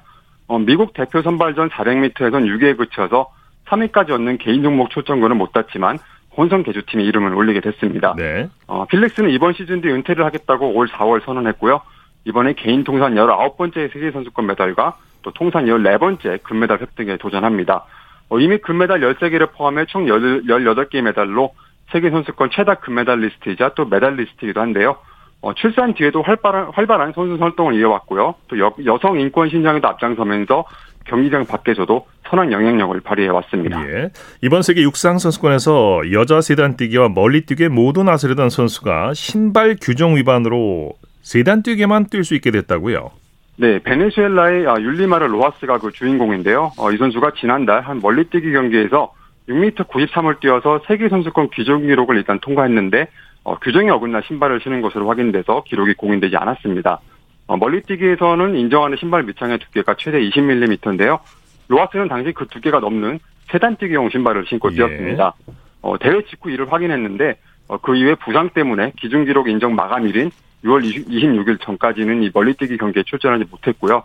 어, 0.48 0.58
미국 0.58 0.92
대표 0.92 1.22
선발전 1.22 1.68
400m에선 1.68 2.46
6위에 2.48 2.76
그쳐서 2.76 3.30
3위까지 3.66 4.10
얻는 4.10 4.38
개인 4.38 4.64
종목 4.64 4.90
출전권은 4.90 5.36
못 5.36 5.52
땄지만 5.52 5.98
혼성 6.36 6.64
개주팀이 6.64 7.04
이름을 7.04 7.32
올리게 7.32 7.60
됐습니다. 7.60 8.14
네. 8.16 8.48
어, 8.66 8.86
필릭스는 8.86 9.30
이번 9.30 9.52
시즌 9.52 9.82
뒤 9.82 9.88
은퇴를 9.88 10.24
하겠다고 10.24 10.74
올 10.74 10.88
4월 10.88 11.24
선언했고요. 11.24 11.80
이번에 12.24 12.54
개인 12.54 12.82
통산 12.82 13.14
19번째 13.14 13.92
세계 13.92 14.10
선수권 14.10 14.48
메달과 14.48 14.96
또 15.22 15.30
통산 15.30 15.66
14번째 15.66 16.42
금메달 16.42 16.80
획득에 16.80 17.18
도전합니다. 17.18 17.84
어, 18.30 18.40
이미 18.40 18.58
금메달 18.58 18.98
13개를 18.98 19.52
포함해 19.52 19.84
총 19.84 20.06
18개의 20.06 21.02
메달로 21.02 21.52
세계 21.92 22.10
선수권 22.10 22.50
최다 22.52 22.76
금메달리스트이자 22.76 23.72
또 23.76 23.84
메달리스트이기도 23.86 24.60
한데요. 24.60 24.96
어, 25.40 25.54
출산 25.54 25.94
뒤에도 25.94 26.22
활발한, 26.22 26.70
활발한 26.72 27.12
선수 27.14 27.40
활동을 27.42 27.74
이어왔고요. 27.74 28.34
또 28.48 28.58
여, 28.58 28.74
여성 28.84 29.20
인권 29.20 29.48
신장에도 29.48 29.86
앞장서면서 29.88 30.64
경기장 31.04 31.46
밖에서도 31.46 32.06
선한 32.28 32.50
영향력을 32.50 32.98
발휘해 33.00 33.28
왔습니다. 33.28 33.80
예. 33.88 34.10
이번 34.42 34.62
세계 34.62 34.82
육상 34.82 35.18
선수권에서 35.18 36.12
여자 36.12 36.40
세단 36.40 36.76
뛰기와 36.76 37.08
멀리 37.08 37.42
뛰기 37.42 37.68
모두 37.68 38.02
나서려던 38.02 38.50
선수가 38.50 39.14
신발 39.14 39.76
규정 39.80 40.16
위반으로 40.16 40.94
세단 41.22 41.62
뛰기만 41.62 42.06
뛸 42.06 42.24
수 42.24 42.34
있게 42.34 42.50
됐다고요. 42.50 43.10
네, 43.58 43.78
베네수엘라의 43.78 44.66
아, 44.66 44.74
율리마르 44.80 45.26
로하스가 45.26 45.78
그 45.78 45.90
주인공인데요. 45.92 46.72
어, 46.76 46.90
이 46.90 46.96
선수가 46.96 47.32
지난달 47.38 47.82
한 47.82 48.00
멀리뛰기 48.00 48.52
경기에서 48.52 49.12
6m 49.48 49.86
93을 49.88 50.40
뛰어서 50.40 50.80
세계 50.86 51.08
선수권 51.08 51.50
규정 51.52 51.82
기록을 51.82 52.16
일단 52.16 52.38
통과했는데 52.40 53.08
어, 53.44 53.56
규정에 53.58 53.90
어긋나 53.90 54.22
신발을 54.26 54.60
신은 54.60 54.82
것으로 54.82 55.08
확인돼서 55.08 55.62
기록이 55.64 55.94
공인되지 55.94 56.36
않았습니다. 56.36 57.00
어, 57.46 57.56
멀리뛰기에서는 57.56 58.56
인정하는 58.56 58.96
신발 58.98 59.22
밑창의 59.22 59.58
두께가 59.58 59.94
최대 59.98 60.18
20mm인데요. 60.20 61.20
로하스는 61.68 62.08
당시 62.08 62.32
그 62.32 62.46
두께가 62.48 62.80
넘는 62.80 63.20
세단뛰기용 63.50 64.10
신발을 64.10 64.46
신고 64.48 64.70
예. 64.72 64.76
뛰었습니다. 64.76 65.34
어, 65.82 65.98
대회 65.98 66.22
직후 66.24 66.50
이를 66.50 66.72
확인했는데 66.72 67.36
어, 67.68 67.78
그 67.78 67.94
이후에 67.94 68.16
부상 68.16 68.50
때문에 68.50 68.92
기준 68.96 69.24
기록 69.24 69.48
인정 69.48 69.76
마감일인 69.76 70.30
6월 70.64 70.82
26일 70.82 71.60
전까지는 71.60 72.24
이 72.24 72.30
멀리뛰기 72.34 72.76
경기에 72.76 73.04
출전하지 73.04 73.44
못했고요. 73.50 74.02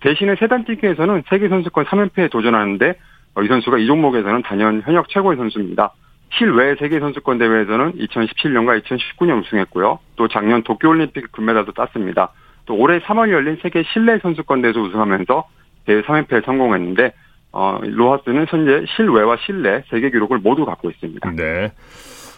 대신에 0.00 0.34
세단뛰기에서는 0.36 1.24
세계 1.28 1.48
선수권 1.48 1.84
3연패에 1.84 2.30
도전하는데 2.30 2.88
어, 2.88 2.94
이 3.42 3.46
선수가 3.46 3.78
이 3.78 3.86
종목에서는 3.86 4.42
단연 4.42 4.82
현역 4.84 5.08
최고의 5.08 5.36
선수입니다. 5.36 5.92
실외 6.32 6.76
세계 6.76 7.00
선수권 7.00 7.38
대회에서는 7.38 7.92
2017년과 7.92 8.82
2019년 8.82 9.40
우승했고요. 9.40 9.98
또 10.16 10.28
작년 10.28 10.62
도쿄올림픽 10.62 11.32
금메달도 11.32 11.72
땄습니다. 11.72 12.32
또 12.66 12.76
올해 12.76 13.00
3월 13.00 13.30
열린 13.32 13.58
세계 13.62 13.82
실내 13.92 14.18
선수권 14.18 14.62
대회에서 14.62 14.80
우승하면서 14.80 15.48
대회 15.86 16.02
3연패에 16.02 16.44
성공했는데 16.44 17.12
어, 17.52 17.80
로하스는 17.82 18.46
현재 18.48 18.84
실외와 18.94 19.38
실내 19.44 19.82
세계 19.90 20.10
기록을 20.10 20.38
모두 20.38 20.64
갖고 20.64 20.90
있습니다. 20.90 21.32
네. 21.32 21.72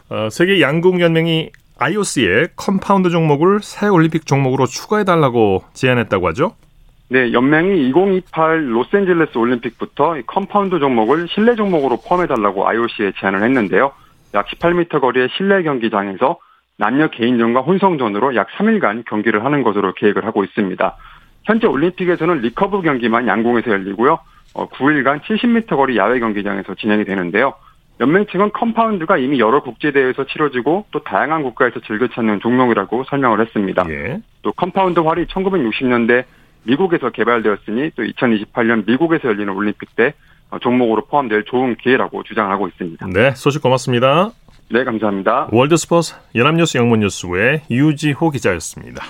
어, 0.08 0.28
세계 0.30 0.61
양궁 0.61 1.00
연맹이 1.00 1.50
IOC에 1.78 2.49
컴파운드 2.56 3.11
종목을 3.11 3.61
새 3.61 3.88
올림픽 3.88 4.26
종목으로 4.26 4.66
추가해 4.66 5.04
달라고 5.04 5.64
제안했다고 5.75 6.28
하죠? 6.28 6.54
네, 7.12 7.31
연맹이 7.35 7.90
2028 7.90 8.75
로스앤젤레스 8.75 9.37
올림픽부터 9.37 10.16
컴파운드 10.26 10.78
종목을 10.78 11.28
실내 11.28 11.54
종목으로 11.57 11.99
포함해달라고 11.99 12.66
IOC에 12.66 13.12
제안을 13.21 13.42
했는데요. 13.42 13.92
약 14.33 14.47
18m 14.47 14.99
거리의 14.99 15.28
실내 15.37 15.62
경기장에서 15.62 16.38
남녀 16.78 17.09
개인전과 17.09 17.61
혼성전으로 17.61 18.35
약 18.35 18.49
3일간 18.57 19.04
경기를 19.04 19.45
하는 19.45 19.62
것으로 19.62 19.92
계획을 19.92 20.25
하고 20.25 20.42
있습니다. 20.42 20.97
현재 21.45 21.66
올림픽에서는 21.66 22.38
리커브 22.38 22.81
경기만 22.81 23.28
양궁에서 23.28 23.71
열리고요. 23.71 24.19
어, 24.54 24.69
9일간 24.71 25.21
70m 25.21 25.76
거리 25.76 25.99
야외 25.99 26.19
경기장에서 26.19 26.75
진행이 26.76 27.04
되는데요. 27.04 27.52
연맹 28.00 28.25
측은 28.25 28.52
컴파운드가 28.52 29.19
이미 29.19 29.38
여러 29.38 29.62
국제대회에서 29.62 30.25
치러지고 30.25 30.87
또 30.90 31.00
다양한 31.00 31.42
국가에서 31.42 31.81
즐겨 31.81 32.09
찾는 32.09 32.40
종목이라고 32.40 33.04
설명을 33.04 33.42
했습니다. 33.42 33.85
예. 33.90 34.23
또 34.40 34.50
컴파운드 34.52 35.00
활이 35.00 35.26
1960년대 35.26 36.25
미국에서 36.64 37.11
개발되었으니 37.11 37.90
또 37.97 38.02
2028년 38.02 38.87
미국에서 38.87 39.28
열리는 39.28 39.52
올림픽 39.52 39.95
때 39.97 40.14
어, 40.50 40.59
종목으로 40.59 41.07
포함될 41.07 41.45
좋은 41.45 41.76
기회라고 41.76 42.23
주장하고 42.23 42.69
있습니다. 42.69 43.07
네, 43.09 43.33
소식 43.33 43.62
고맙습니다. 43.62 44.31
네, 44.71 44.85
감사합니다. 44.85 45.49
월드스포츠 45.50 46.14
연합뉴스 46.35 46.78
영문뉴스의 46.78 47.62
유지호 47.71 48.31
기자였습니다. 48.31 49.02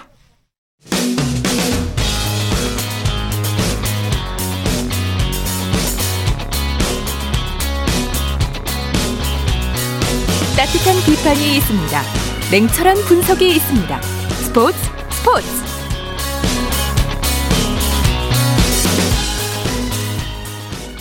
따뜻한 10.56 10.94
비판이 11.06 11.56
있습니다. 11.56 12.02
냉철한 12.52 12.96
분석이 13.08 13.48
있습니다. 13.48 14.00
스포츠 14.02 14.78
스포츠 15.10 15.61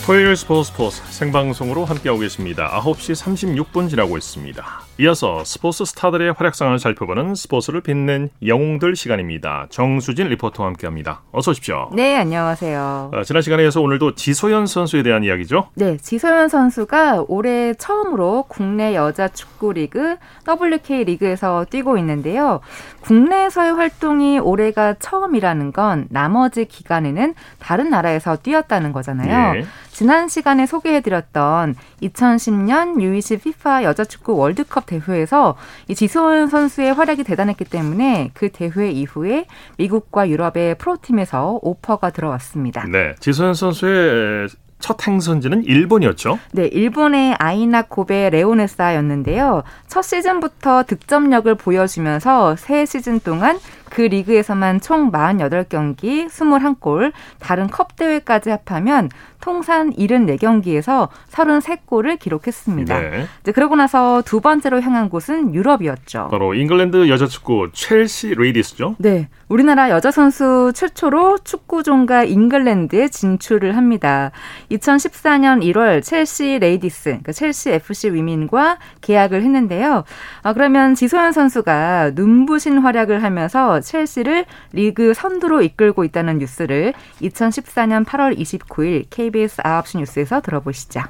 토요일 0.04 0.36
스포츠 0.36 0.72
스포츠 0.72 1.00
생방송으로 1.12 1.84
함께하고 1.84 2.20
계십니다. 2.20 2.68
9시 2.80 3.14
36분 3.14 3.88
지나고 3.88 4.16
있습니다. 4.16 4.64
이어서 5.00 5.44
스포츠 5.44 5.84
스타들의 5.84 6.32
활약상을 6.32 6.78
살펴보는 6.78 7.34
스포츠를 7.34 7.82
빛낸 7.82 8.30
영웅들 8.44 8.96
시간입니다. 8.96 9.66
정수진 9.70 10.28
리포터와 10.28 10.68
함께합니다. 10.68 11.22
어서 11.32 11.50
오십시오. 11.50 11.90
네, 11.94 12.16
안녕하세요. 12.16 13.10
아, 13.12 13.22
지난 13.24 13.42
시간에 13.42 13.70
서 13.70 13.80
오늘도 13.80 14.14
지소연 14.14 14.66
선수에 14.66 15.02
대한 15.02 15.22
이야기죠? 15.22 15.68
네, 15.74 15.96
지소연 15.96 16.48
선수가 16.48 17.24
올해 17.28 17.74
처음으로 17.74 18.46
국내 18.48 18.94
여자 18.94 19.28
축구 19.28 19.72
리그 19.72 20.16
WK 20.48 21.04
리그에서 21.04 21.66
뛰고 21.70 21.98
있는데요. 21.98 22.60
국내에서의 23.02 23.74
활동이 23.74 24.38
올해가 24.38 24.94
처음이라는 24.94 25.72
건 25.72 26.06
나머지 26.10 26.64
기간에는 26.64 27.34
다른 27.58 27.90
나라에서 27.90 28.36
뛰었다는 28.36 28.92
거잖아요. 28.92 29.58
예. 29.58 29.64
지난 29.90 30.28
시간에 30.28 30.66
소개해드 30.66 31.10
렸던 31.12 31.76
2010년 32.02 32.96
U20 32.96 33.34
FIFA 33.34 33.84
여자축구 33.84 34.36
월드컵 34.36 34.86
대회에서 34.86 35.56
이 35.88 35.94
지소연 35.94 36.48
선수의 36.48 36.94
활약이 36.94 37.24
대단했기 37.24 37.64
때문에 37.64 38.30
그 38.34 38.48
대회 38.50 38.90
이후에 38.90 39.46
미국과 39.78 40.28
유럽의 40.28 40.76
프로팀에서 40.78 41.60
오퍼가 41.62 42.10
들어왔습니다. 42.10 42.84
네, 42.86 43.14
지소연 43.20 43.54
선수의 43.54 44.48
첫 44.82 45.06
행선지는 45.06 45.64
일본이었죠? 45.64 46.38
네, 46.52 46.66
일본의 46.66 47.36
아이낙 47.38 47.82
고베 47.82 48.30
레오네사였는데요. 48.30 49.62
첫 49.86 50.02
시즌부터 50.02 50.82
득점력을 50.82 51.54
보여주면서 51.54 52.56
세 52.56 52.84
시즌 52.84 53.20
동안 53.20 53.58
그 53.92 54.00
리그에서만 54.00 54.80
총 54.80 55.12
48경기, 55.12 56.26
21골, 56.26 57.12
다른 57.38 57.66
컵 57.66 57.94
대회까지 57.96 58.48
합하면 58.48 59.10
통산 59.42 59.92
74경기에서 59.92 61.08
33골을 61.30 62.18
기록했습니다. 62.18 63.00
네. 63.00 63.26
이제 63.42 63.52
그러고 63.52 63.76
나서 63.76 64.22
두 64.24 64.40
번째로 64.40 64.80
향한 64.80 65.10
곳은 65.10 65.52
유럽이었죠. 65.52 66.28
바로 66.30 66.54
잉글랜드 66.54 67.08
여자 67.10 67.26
축구 67.26 67.68
첼시 67.72 68.34
레이디스죠? 68.34 68.96
네. 68.98 69.28
우리나라 69.48 69.90
여자 69.90 70.10
선수 70.10 70.72
최초로 70.74 71.38
축구 71.38 71.82
종가 71.82 72.24
잉글랜드에 72.24 73.08
진출을 73.08 73.76
합니다. 73.76 74.30
2014년 74.70 75.62
1월 75.62 76.02
첼시 76.02 76.58
레이디스, 76.58 77.10
그러니까 77.10 77.32
첼시 77.32 77.72
FC 77.72 78.14
위민과 78.14 78.78
계약을 79.02 79.42
했는데요. 79.42 80.04
아, 80.42 80.52
그러면 80.54 80.94
지소연 80.94 81.32
선수가 81.32 82.12
눈부신 82.14 82.78
활약을 82.78 83.22
하면서 83.22 83.81
첼시를 83.82 84.46
리그 84.72 85.12
선두로 85.14 85.62
이끌고 85.62 86.04
있다는 86.04 86.38
뉴스를 86.38 86.94
2014년 87.20 88.04
8월 88.06 88.38
29일 88.38 89.06
KBS 89.10 89.62
9시 89.62 89.98
뉴스에서 89.98 90.40
들어보시죠. 90.40 91.02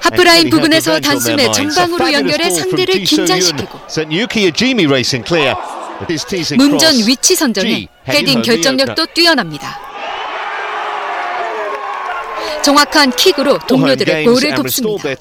하프라인 0.00 0.50
부근에서 0.50 1.00
단숨에 1.00 1.50
전방으로 1.50 2.12
연결해 2.12 2.50
상대를 2.50 2.94
긴장시키고. 3.04 3.78
문전 6.56 6.94
위치 7.08 7.34
선정에 7.34 7.88
헤딩 8.06 8.42
결정력도 8.42 9.06
뛰어납니다. 9.14 9.80
정확한 12.62 13.10
킥으로 13.16 13.58
동료들의 13.68 14.24
골을 14.24 14.54
돕습니다. 14.54 15.14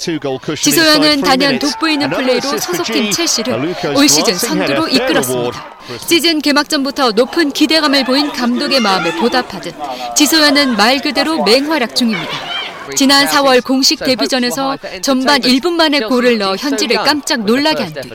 지소연은 0.55 1.21
단연 1.21 1.59
돋보이는 1.59 2.09
플레이로 2.09 2.57
소속팀 2.59 3.11
첼시를 3.11 3.75
올 3.95 4.09
시즌 4.09 4.35
선두로 4.35 4.87
이끌었습니다. 4.87 5.77
시즌 6.07 6.39
개막전부터 6.41 7.11
높은 7.11 7.51
기대감을 7.51 8.03
보인 8.05 8.31
감독의 8.31 8.79
마음에 8.81 9.13
보답하듯 9.15 9.73
지소연은 10.15 10.75
말 10.75 10.99
그대로 11.01 11.43
맹활약 11.43 11.95
중입니다. 11.95 12.57
지난 12.95 13.27
4월 13.27 13.61
공식 13.63 13.99
데뷔전에서 13.99 14.77
전반 15.01 15.41
1분 15.41 15.71
만에 15.73 15.99
골을 15.99 16.37
넣어 16.37 16.55
현지를 16.55 16.95
깜짝 16.97 17.43
놀라게 17.43 17.83
한 17.83 17.93
뒤 17.93 18.09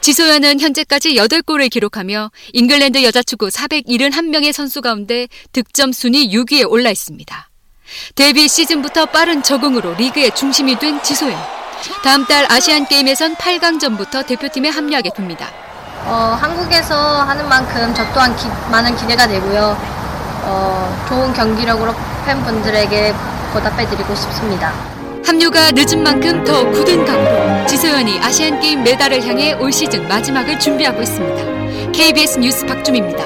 지소연은 0.00 0.58
현재까지 0.58 1.14
8골을 1.14 1.70
기록하며 1.70 2.30
잉글랜드 2.52 3.02
여자축구 3.04 3.48
471명의 3.48 4.52
선수 4.52 4.80
가운데 4.80 5.28
득점 5.52 5.92
순위 5.92 6.30
6위에 6.34 6.68
올라 6.68 6.90
있습니다. 6.90 7.47
데뷔 8.14 8.48
시즌부터 8.48 9.06
빠른 9.06 9.42
적응으로 9.42 9.94
리그의 9.94 10.34
중심이 10.34 10.78
된 10.78 11.02
지소연. 11.02 11.36
다음 12.02 12.24
달 12.26 12.50
아시안 12.50 12.86
게임에선 12.86 13.36
8강전부터 13.36 14.26
대표팀에 14.26 14.68
합류하게 14.68 15.10
됩니다. 15.14 15.48
어, 16.04 16.36
한국에서 16.40 17.22
하는 17.22 17.48
만큼 17.48 17.92
저 17.94 18.04
또한 18.12 18.34
기, 18.36 18.46
많은 18.70 18.96
기대가 18.96 19.26
되고요. 19.26 19.76
어, 20.44 21.06
좋은 21.08 21.32
경기력으로 21.32 21.94
팬분들에게 22.24 23.14
보답해드리고 23.52 24.14
싶습니다. 24.14 24.72
합류가 25.26 25.72
늦은 25.72 26.02
만큼 26.02 26.42
더 26.44 26.64
굳은 26.70 27.04
각오로 27.04 27.66
지소연이 27.66 28.18
아시안 28.20 28.58
게임 28.60 28.82
메달을 28.82 29.22
향해 29.26 29.52
올 29.54 29.70
시즌 29.70 30.08
마지막을 30.08 30.58
준비하고 30.58 31.02
있습니다. 31.02 31.92
KBS 31.92 32.38
뉴스 32.38 32.64
박주미입니다. 32.64 33.24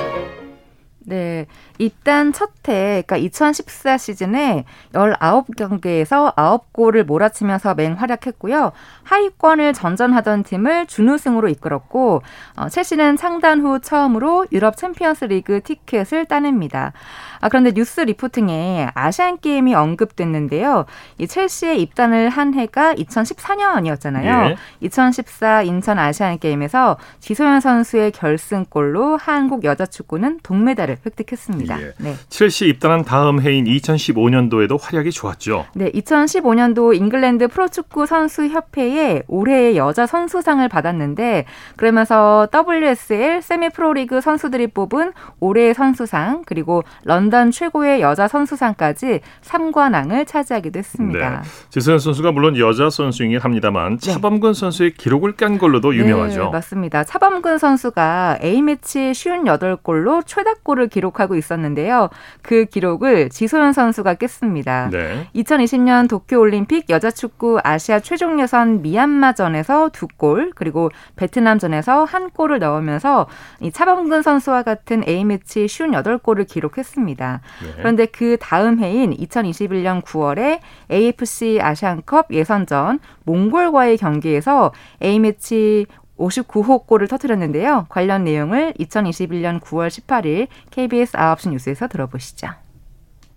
네. 1.07 1.47
일단 1.83 2.33
첫해, 2.33 3.03
그러니까 3.03 3.17
2014 3.17 3.99
시즌에 3.99 4.65
19경기에서 4.93 6.33
9골을 6.37 7.03
몰아치면서 7.03 7.75
맹활약했고요. 7.75 8.71
하위권을 9.03 9.73
전전하던 9.73 10.45
팀을 10.45 10.87
준우승으로 10.87 11.49
이끌었고, 11.49 12.23
어, 12.57 12.69
첼시는 12.69 13.17
창단 13.17 13.63
후 13.63 13.81
처음으로 13.81 14.47
유럽 14.53 14.77
챔피언스 14.77 15.25
리그 15.25 15.61
티켓을 15.61 16.27
따냅니다. 16.27 16.93
아, 17.41 17.49
그런데 17.49 17.73
뉴스 17.73 18.01
리포팅에 18.01 18.91
아시안 18.95 19.41
게임이 19.41 19.75
언급됐는데요. 19.75 20.87
이 21.19 21.27
첼시에 21.27 21.75
입단을 21.75 22.29
한 22.29 22.55
해가 22.55 22.95
2014년이었잖아요. 22.95 24.51
예. 24.51 24.57
2014 24.81 25.63
인천 25.63 25.99
아시안 25.99 26.39
게임에서 26.39 26.97
지소연 27.19 27.59
선수의 27.61 28.13
결승골로 28.13 29.17
한국 29.17 29.65
여자 29.65 29.85
축구는 29.85 30.39
동메달을 30.45 30.99
획득했습니다. 31.05 31.72
예. 31.81 31.93
네. 31.99 32.15
첼시 32.29 32.69
입단한 32.69 33.05
다음 33.05 33.41
해인 33.41 33.65
2015년도에도 33.65 34.79
활약이 34.81 35.11
좋았죠. 35.11 35.67
네, 35.75 35.91
2015년도 35.93 36.95
잉글랜드 36.95 37.49
프로축구 37.49 38.07
선수 38.07 38.47
협회의 38.47 39.23
올해의 39.29 39.77
여자 39.77 40.07
선수상을 40.07 40.67
받았는데 40.69 41.45
그러면서 41.77 42.49
WSL 42.53 43.43
세미 43.43 43.71
프로리그 43.71 44.21
선수들이 44.21 44.69
뽑은 44.69 45.13
올해의 45.41 45.75
선수상 45.75 46.43
그리고 46.47 46.83
런던 47.05 47.51
최고의 47.51 48.01
여자 48.01 48.29
선수상까지 48.29 49.21
3관왕을 49.43 50.27
차지하기도 50.27 50.79
했습니다. 50.79 51.31
네. 51.31 51.37
지선 51.71 51.99
선수가 51.99 52.33
물론 52.33 52.59
여자 52.59 52.91
선수이긴 52.91 53.39
합니다만 53.39 53.99
네. 53.99 54.13
차범근 54.13 54.55
선수의 54.55 54.95
기록을 54.95 55.33
깐 55.33 55.59
걸로도 55.59 55.93
네, 55.93 55.99
유명하죠. 55.99 56.45
네, 56.45 56.51
맞습니다. 56.51 57.05
차범근 57.05 57.59
선수가 57.59 58.39
A매치 58.43 59.13
58골로 59.13 60.27
최다골을 60.27 60.89
기록하고 60.89 61.37
있었는데 61.37 61.62
요. 61.89 62.11
그 62.43 62.65
기록을 62.65 63.29
지소연 63.31 63.73
선수가 63.73 64.15
깼습니다. 64.15 64.89
네. 64.91 65.27
2020년 65.35 66.09
도쿄올림픽 66.09 66.91
여자축구 66.91 67.61
아시아 67.63 68.01
최종 68.01 68.41
예선 68.41 68.83
미얀마전에서 68.83 69.91
두 69.91 70.09
골, 70.17 70.51
그리고 70.55 70.91
베트남전에서 71.17 72.05
한 72.05 72.31
골을 72.31 72.59
넣으면서 72.59 73.27
이 73.61 73.71
차범근 73.71 74.23
선수와 74.23 74.63
같은 74.63 75.03
A매치 75.07 75.67
58골을 75.67 76.47
기록했습니다. 76.47 77.41
네. 77.63 77.73
그런데 77.77 78.07
그 78.07 78.37
다음 78.41 78.79
해인 78.79 79.13
2021년 79.17 80.03
9월에 80.03 80.61
AFC 80.91 81.59
아시안컵 81.61 82.33
예선전 82.33 83.01
몽골과의 83.25 83.97
경기에서 83.99 84.73
A매치 85.03 85.87
59호 86.19 86.87
골을 86.87 87.09
터뜨렸는데요. 87.09 87.87
관련 87.89 88.25
내용을 88.25 88.75
2021년 88.79 89.61
9월 89.61 89.89
18일 89.89 90.47
KBS 90.71 91.13
9시 91.13 91.51
뉴스에서 91.51 91.89
들어보시죠. 91.89 92.49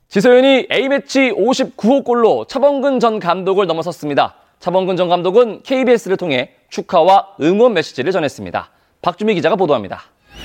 지소연이 0.10 0.68
A매치 0.72 1.32
59호 1.32 2.04
골로 2.06 2.46
차범근 2.48 3.00
전 3.00 3.20
감독을 3.20 3.66
넘어섰습니다. 3.68 4.36
차범근 4.60 4.96
전 4.98 5.10
감독은 5.10 5.64
KBS를 5.64 6.18
통해 6.18 6.52
축하와 6.70 7.28
응원 7.42 7.74
메시지를 7.74 8.12
전했습니다. 8.12 8.70
박주미 9.02 9.34
기자가 9.36 9.56
보도합니다. 9.56 10.02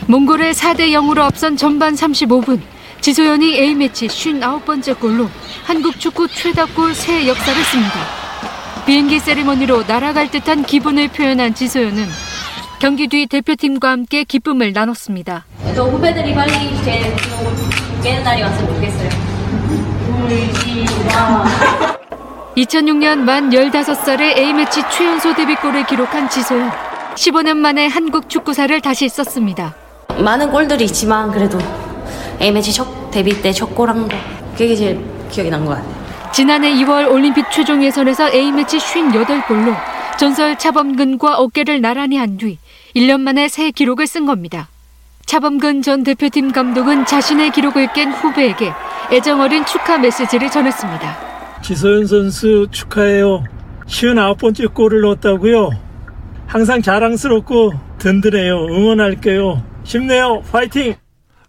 몽골의 0.08 0.54
4대 0.54 0.92
0으로 0.92 1.18
앞선 1.20 1.56
전반 1.56 1.94
35분 1.94 2.60
지소연이 3.00 3.56
A매치 3.58 4.06
59번째 4.08 4.98
골로 4.98 5.26
한국 5.64 5.98
축구 5.98 6.26
최다 6.28 6.66
골 6.74 6.94
새 6.94 7.26
역사를 7.28 7.62
씁니다. 7.62 8.29
비행기 8.86 9.20
세리머니로 9.20 9.84
날아갈 9.86 10.30
듯한 10.30 10.64
기분을 10.64 11.08
표현한 11.08 11.54
지소연은 11.54 12.06
경기 12.80 13.08
뒤 13.08 13.26
대표팀과 13.26 13.90
함께 13.90 14.24
기쁨을 14.24 14.72
나눴습니다. 14.72 15.44
저 15.74 15.84
후배들이 15.84 16.34
빨리 16.34 16.52
제 16.82 17.14
깨는 18.02 18.24
날이 18.24 18.42
왔으면 18.42 18.74
좋겠어요. 18.74 19.10
울지 20.24 20.86
마. 21.06 21.44
2006년 22.56 23.18
만 23.18 23.50
15살에 23.50 24.36
A매치 24.38 24.82
최연소 24.90 25.34
데뷔골을 25.34 25.86
기록한 25.86 26.28
지소연. 26.28 26.70
15년 27.14 27.56
만에 27.58 27.86
한국 27.86 28.28
축구사를 28.28 28.80
다시 28.80 29.08
썼습니다. 29.08 29.74
많은 30.18 30.50
골들이 30.50 30.84
있지만 30.86 31.30
그래도 31.30 31.58
A매치 32.40 32.72
첫 32.72 33.10
데뷔 33.10 33.40
때 33.42 33.52
첫 33.52 33.74
골한 33.74 34.08
거. 34.08 34.16
그게 34.56 34.74
제일 34.74 35.00
기억이 35.30 35.50
난 35.50 35.64
것 35.64 35.72
같아요. 35.76 35.99
지난해 36.40 36.72
2월 36.72 37.06
올림픽 37.12 37.44
최종 37.50 37.84
예선에서 37.84 38.30
A매치 38.32 38.78
58골로 38.78 39.74
전설 40.18 40.56
차범근과 40.56 41.36
어깨를 41.36 41.82
나란히 41.82 42.16
한 42.16 42.38
뒤 42.38 42.56
1년 42.96 43.20
만에 43.20 43.46
새 43.48 43.70
기록을 43.70 44.06
쓴 44.06 44.24
겁니다. 44.24 44.68
차범근 45.26 45.82
전 45.82 46.02
대표팀 46.02 46.52
감독은 46.52 47.04
자신의 47.04 47.50
기록을 47.50 47.92
깬 47.92 48.10
후배에게 48.10 48.72
애정 49.12 49.42
어린 49.42 49.66
축하 49.66 49.98
메시지를 49.98 50.50
전했습니다. 50.50 51.60
지소연 51.60 52.06
선수 52.06 52.66
축하해요. 52.70 53.44
59번째 53.86 54.72
골을 54.72 55.02
넣었다고요. 55.02 55.68
항상 56.46 56.80
자랑스럽고 56.80 57.74
든든해요. 57.98 58.64
응원할게요. 58.64 59.62
힘내요. 59.84 60.40
파이팅! 60.50 60.94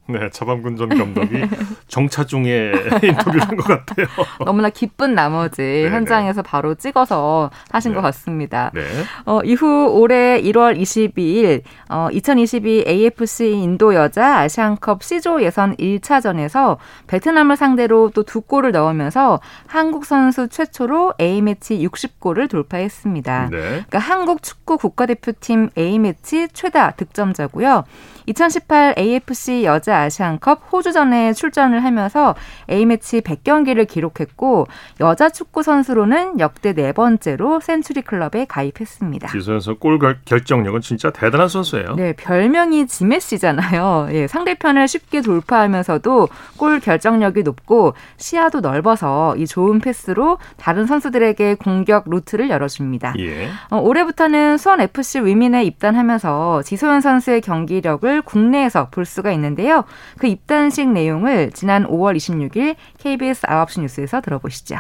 네, 0.08 0.30
차범근 0.32 0.76
전 0.78 0.90
감독이 0.90 1.44
정차 1.88 2.26
중에 2.26 2.72
인터뷰를 3.04 3.42
한 3.42 3.56
것 3.56 3.64
같아요. 3.86 4.08
너무나 4.44 4.70
기쁜 4.70 5.14
나머지 5.14 5.62
네네. 5.62 5.90
현장에서 5.90 6.42
바로 6.42 6.74
찍어서 6.76 7.50
하신 7.72 7.92
네. 7.92 7.96
것 7.96 8.02
같습니다. 8.02 8.72
네. 8.74 8.82
어, 9.26 9.40
이후 9.44 9.88
올해 9.92 10.42
1월 10.42 10.78
22일 10.80 11.62
어, 11.90 12.08
2022 12.12 12.86
AFC 12.88 13.52
인도 13.52 13.94
여자 13.94 14.40
아시안컵 14.40 15.04
C조 15.04 15.44
예선 15.44 15.76
1차전에서 15.78 16.78
베트남을 17.08 17.56
상대로 17.56 18.10
또 18.10 18.24
두 18.24 18.42
골을 18.42 18.72
넣으면서 18.72 19.40
한국 19.68 20.06
선수 20.06 20.48
최초로 20.48 21.16
A매치 21.20 21.86
60골을 21.86 22.50
돌파했습니다. 22.50 23.50
네. 23.52 23.58
그러니까 23.60 24.00
한국 24.00 24.42
축구 24.42 24.78
국가대표팀 24.78 25.70
A매치 25.78 26.48
최다 26.54 26.92
득점자고요. 26.92 27.84
2018 28.26 28.96
AFC 28.98 29.64
여자 29.64 30.02
아시안컵 30.02 30.72
호주전에 30.72 31.34
출전을 31.34 31.84
하면서 31.84 32.36
A매치 32.70 33.22
100경기를 33.22 33.88
기록했고 33.88 34.68
여자 35.00 35.30
축구 35.30 35.64
선수로는 35.64 36.40
역대 36.40 36.74
네 36.74 36.92
번째로 36.92 37.60
센츄리 37.60 38.02
클럽에 38.02 38.46
가입했습니다. 38.48 39.38
이 39.38 39.42
선수 39.42 39.76
골 39.76 40.00
결정력은 40.26 40.82
진짜 40.82 41.12
대단한 41.12 41.48
선수예요. 41.48 41.96
네, 41.96 42.14
별명이 42.14 42.88
지메시잖아요. 42.88 44.10
예, 44.12 44.28
상대편을 44.28 44.88
쉽게 44.88 45.22
돌파하면서도 45.22 46.30
골 46.58 46.80
결정력이 46.80 47.44
높고 47.44 47.94
시야도 48.18 48.62
넓어서 48.62 49.36
이 49.38 49.46
좋은 49.46 49.80
패스로 49.80 50.38
다른 50.58 50.86
선수들에게 50.86 51.56
공격 51.56 52.10
루트를 52.10 52.50
열어줍니다. 52.50 53.16
예. 53.20 53.50
어, 53.70 53.78
올해부터는 53.78 54.58
수원 54.58 54.82
FC 54.82 55.20
위민에 55.22 55.64
입단하면서 55.64 56.64
지소연 56.64 57.02
선수의 57.02 57.42
경기력을 57.42 58.11
국내에서 58.20 58.90
볼 58.90 59.06
수가 59.06 59.32
있는데요. 59.32 59.86
그 60.18 60.28
입단식 60.28 60.90
내용을 60.90 61.52
지난 61.54 61.86
5월 61.88 62.18
26일 62.18 62.76
KBS 62.98 63.48
9시 63.48 63.82
뉴스에서 63.82 64.20
들어보시죠. 64.20 64.76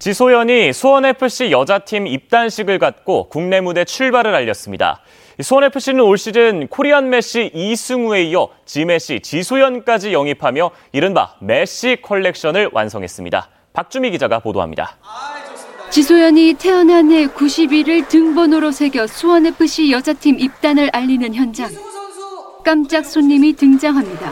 지소연이 0.00 0.72
수원FC 0.72 1.50
여자팀 1.50 2.06
입단식을 2.06 2.78
갖고 2.78 3.28
국내 3.28 3.60
무대 3.60 3.84
출발을 3.84 4.34
알렸습니다. 4.34 5.00
수원FC는 5.40 6.00
올 6.00 6.18
시즌 6.18 6.66
코리안 6.68 7.10
메시 7.10 7.50
이승우에 7.52 8.24
이어 8.24 8.48
지메시 8.64 9.20
지소연까지 9.20 10.12
영입하며 10.12 10.70
이른바 10.92 11.34
메시 11.40 11.98
컬렉션을 12.02 12.70
완성했습니다. 12.72 13.48
박주미 13.72 14.10
기자가 14.10 14.38
보도합니다. 14.40 14.96
지소연이 15.90 16.54
태어난 16.58 17.10
해 17.10 17.26
90일을 17.26 18.08
등번호로 18.08 18.72
새겨 18.72 19.06
수원FC 19.06 19.90
여자팀 19.90 20.38
입단을 20.38 20.90
알리는 20.92 21.34
현장. 21.34 21.70
깜짝 22.68 23.06
손님이 23.06 23.54
등장합니다. 23.54 24.30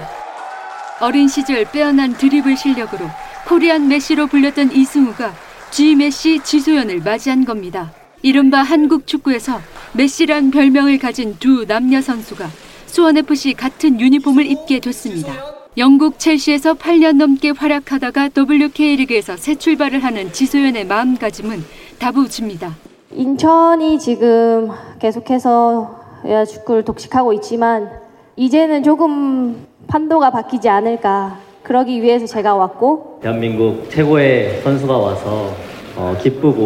어린 1.01 1.27
시절 1.27 1.65
빼어난 1.65 2.13
드리블 2.13 2.55
실력으로 2.55 3.07
코리안 3.49 3.89
메시로 3.89 4.27
불렸던 4.27 4.73
이승우가 4.73 5.33
G 5.71 5.95
메시 5.95 6.41
지소연을 6.41 7.01
맞이한 7.01 7.47
겁니다. 7.47 7.95
이른바 8.21 8.59
한국 8.59 9.07
축구에서 9.07 9.59
메시란 9.95 10.51
별명을 10.51 10.99
가진 10.99 11.37
두 11.39 11.65
남녀 11.65 12.03
선수가 12.03 12.47
수원FC 12.85 13.55
같은 13.55 13.99
유니폼을 13.99 14.45
입게 14.45 14.81
됐습니다. 14.81 15.33
영국 15.79 16.19
첼시에서 16.19 16.75
8년 16.75 17.17
넘게 17.17 17.53
활약하다가 17.57 18.29
WK리그에서 18.37 19.39
새 19.39 19.55
출발을 19.55 20.05
하는 20.05 20.31
지소연의 20.31 20.85
마음가짐은 20.85 21.65
다부집니다. 21.99 22.77
인천이 23.13 23.99
지금 23.99 24.73
계속해서 24.99 26.05
축구를 26.47 26.85
독식하고 26.85 27.33
있지만 27.33 28.05
이제는 28.37 28.83
조금 28.83 29.67
판도가 29.87 30.31
바뀌지 30.31 30.69
않을까. 30.69 31.39
그러기 31.63 32.03
위해서 32.03 32.27
제가 32.27 32.55
왔고 32.55 33.19
대한민국 33.23 33.89
최고의 33.91 34.61
선수가 34.63 34.97
와서 34.97 35.53
어, 35.97 36.15
기쁘고 36.23 36.63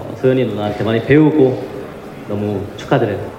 어, 0.00 0.14
소연이 0.16 0.44
누나한테 0.44 0.82
많이 0.84 1.00
배우고 1.02 1.62
너무 2.28 2.60
축하드려요. 2.76 3.33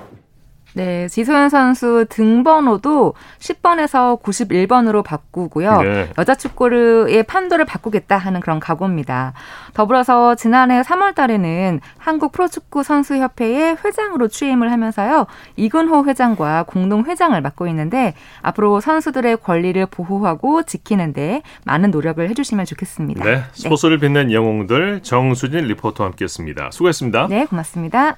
네, 0.75 1.07
지소연 1.07 1.47
선수 1.49 2.05
등번호도 2.09 3.13
10번에서 3.39 4.21
91번으로 4.21 5.05
바꾸고요. 5.05 5.81
네. 5.81 6.09
여자 6.17 6.35
축구의 6.35 7.23
판도를 7.23 7.63
바꾸겠다 7.63 8.17
하는 8.17 8.41
그런 8.41 8.59
각오입니다. 8.59 9.31
더불어서 9.73 10.35
지난해 10.35 10.81
3월 10.81 11.15
달에는 11.15 11.79
한국 11.97 12.33
프로축구 12.33 12.83
선수협회의 12.83 13.77
회장으로 13.85 14.27
취임을 14.27 14.69
하면서요. 14.69 15.27
이근호 15.55 16.05
회장과 16.05 16.63
공동 16.67 17.05
회장을 17.05 17.39
맡고 17.39 17.67
있는데 17.67 18.13
앞으로 18.41 18.81
선수들의 18.81 19.37
권리를 19.37 19.85
보호하고 19.85 20.63
지키는데 20.63 21.41
많은 21.63 21.91
노력을 21.91 22.27
해주시면 22.29 22.65
좋겠습니다. 22.65 23.23
네, 23.23 23.43
스포츠를 23.53 23.99
네. 23.99 24.07
빛낸 24.07 24.33
영웅들 24.33 25.03
정수진 25.03 25.65
리포터와 25.67 26.09
함께했습니다. 26.09 26.71
수고했습니다. 26.71 27.27
네, 27.29 27.45
고맙습니다. 27.45 28.17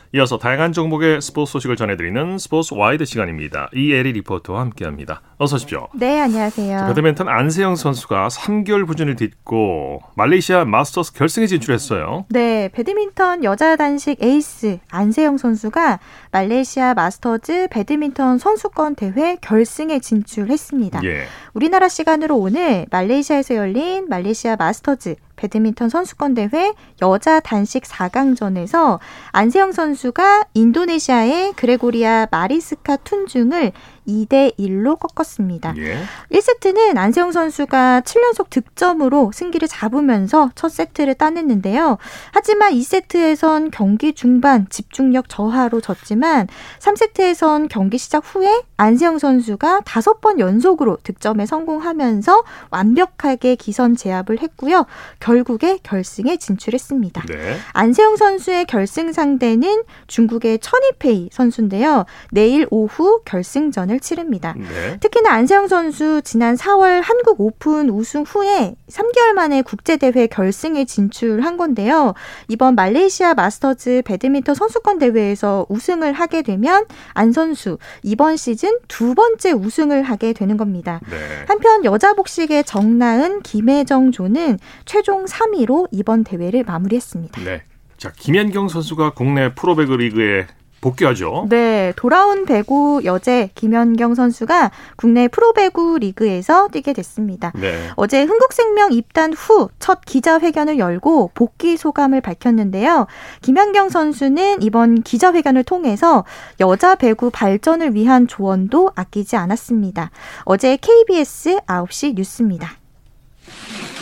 이어서 0.13 0.37
다양한 0.37 0.73
종목의 0.73 1.21
스포츠 1.21 1.53
소식을 1.53 1.77
전해드리는 1.77 2.37
스포츠 2.37 2.73
와이드 2.73 3.05
시간입니다. 3.05 3.69
이에리 3.73 4.11
리포터와 4.11 4.59
함께합니다. 4.59 5.21
어서 5.37 5.55
오십시오. 5.55 5.87
네, 5.93 6.19
안녕하세요. 6.19 6.87
배드민턴 6.87 7.29
안세영 7.29 7.77
선수가 7.77 8.27
3개월 8.27 8.85
부진을 8.85 9.15
딛고 9.15 10.01
말레이시아 10.15 10.65
마스터스 10.65 11.13
결승에 11.13 11.47
진출했어요. 11.47 12.25
네, 12.27 12.69
배드민턴 12.73 13.45
여자 13.45 13.77
단식 13.77 14.21
에이스 14.21 14.79
안세영 14.89 15.37
선수가 15.37 16.01
말레이시아 16.31 16.93
마스터즈 16.93 17.69
배드민턴 17.71 18.37
선수권 18.37 18.95
대회 18.95 19.37
결승에 19.39 19.99
진출했습니다. 19.99 21.05
예. 21.05 21.23
우리나라 21.53 21.87
시간으로 21.87 22.35
오늘 22.35 22.85
말레이시아에서 22.91 23.55
열린 23.55 24.09
말레이시아 24.09 24.57
마스터즈 24.57 25.15
배드민턴 25.41 25.89
선수권 25.89 26.35
대회 26.35 26.73
여자 27.01 27.39
단식 27.39 27.83
4강전에서 27.83 28.99
안세영 29.31 29.71
선수가 29.71 30.45
인도네시아의 30.53 31.53
그레고리아 31.53 32.27
마리스카 32.29 32.97
툰중을 32.97 33.71
2대 34.07 34.57
1로 34.57 34.97
꺾었습니다. 34.99 35.75
예. 35.77 35.97
1세트는 36.31 36.97
안세영 36.97 37.31
선수가 37.31 38.01
7연속 38.01 38.49
득점으로 38.49 39.31
승기를 39.33 39.67
잡으면서 39.67 40.49
첫 40.55 40.69
세트를 40.69 41.15
따냈는데요. 41.15 41.97
하지만 42.31 42.73
2세트에선 42.73 43.69
경기 43.71 44.13
중반 44.13 44.67
집중력 44.69 45.29
저하로 45.29 45.81
졌지만 45.81 46.47
3세트에선 46.79 47.67
경기 47.69 47.97
시작 47.97 48.23
후에 48.25 48.63
안세영 48.77 49.19
선수가 49.19 49.81
5번 49.81 50.39
연속으로 50.39 50.97
득점에 51.03 51.45
성공하면서 51.45 52.43
완벽하게 52.71 53.55
기선 53.55 53.95
제압을 53.95 54.41
했고요. 54.41 54.85
결국에 55.19 55.77
결승에 55.83 56.37
진출했습니다. 56.37 57.23
네. 57.27 57.57
안세영 57.73 58.15
선수의 58.15 58.65
결승 58.65 59.13
상대는 59.13 59.83
중국의 60.07 60.59
천이페이 60.59 61.29
선수인데요. 61.31 62.05
내일 62.31 62.67
오후 62.71 63.21
결승전 63.25 63.90
을 63.91 63.99
치릅니다. 63.99 64.53
네. 64.57 64.97
특히나 64.99 65.31
안세영 65.31 65.67
선수 65.67 66.21
지난 66.23 66.55
4월 66.55 67.01
한국 67.03 67.41
오픈 67.41 67.89
우승 67.89 68.23
후에 68.23 68.75
3개월 68.89 69.33
만에 69.33 69.61
국제대회 69.61 70.27
결승에 70.27 70.85
진출한 70.85 71.57
건데요. 71.57 72.13
이번 72.47 72.75
말레이시아 72.75 73.33
마스터즈 73.33 74.03
배드민턴 74.05 74.55
선수권 74.55 74.99
대회에서 74.99 75.65
우승을 75.69 76.13
하게 76.13 76.41
되면 76.41 76.85
안 77.13 77.31
선수 77.31 77.77
이번 78.03 78.37
시즌 78.37 78.77
두 78.87 79.13
번째 79.15 79.51
우승을 79.51 80.03
하게 80.03 80.33
되는 80.33 80.57
겁니다. 80.57 81.01
네. 81.09 81.17
한편 81.47 81.83
여자 81.85 82.13
복식의 82.13 82.63
정나은, 82.63 83.41
김혜정 83.41 84.11
조는 84.11 84.59
최종 84.85 85.25
3위로 85.25 85.87
이번 85.91 86.23
대회를 86.23 86.63
마무리했습니다. 86.63 87.41
네. 87.43 87.63
자, 87.97 88.11
김연경 88.15 88.67
선수가 88.67 89.11
국내 89.13 89.53
프로배그 89.53 89.93
리그에 89.93 90.47
복귀하죠. 90.81 91.47
네, 91.49 91.93
돌아온 91.95 92.45
배구 92.45 93.01
여제 93.05 93.51
김연경 93.55 94.15
선수가 94.15 94.71
국내 94.95 95.27
프로배구 95.27 95.99
리그에서 95.99 96.67
뛰게 96.69 96.93
됐습니다. 96.93 97.51
네. 97.55 97.89
어제 97.95 98.23
흥국생명 98.23 98.91
입단 98.91 99.33
후 99.33 99.69
첫 99.79 100.01
기자회견을 100.05 100.79
열고 100.79 101.31
복귀 101.33 101.75
소감을 101.75 102.21
밝혔는데요. 102.21 103.07
김연경 103.41 103.89
선수는 103.89 104.61
이번 104.61 105.01
기자회견을 105.01 105.63
통해서 105.63 106.23
여자 106.59 106.95
배구 106.95 107.31
발전을 107.31 107.93
위한 107.93 108.27
조언도 108.27 108.91
아끼지 108.95 109.35
않았습니다. 109.35 110.11
어제 110.43 110.77
KBS 110.77 111.59
9시 111.67 112.15
뉴스입니다. 112.15 112.77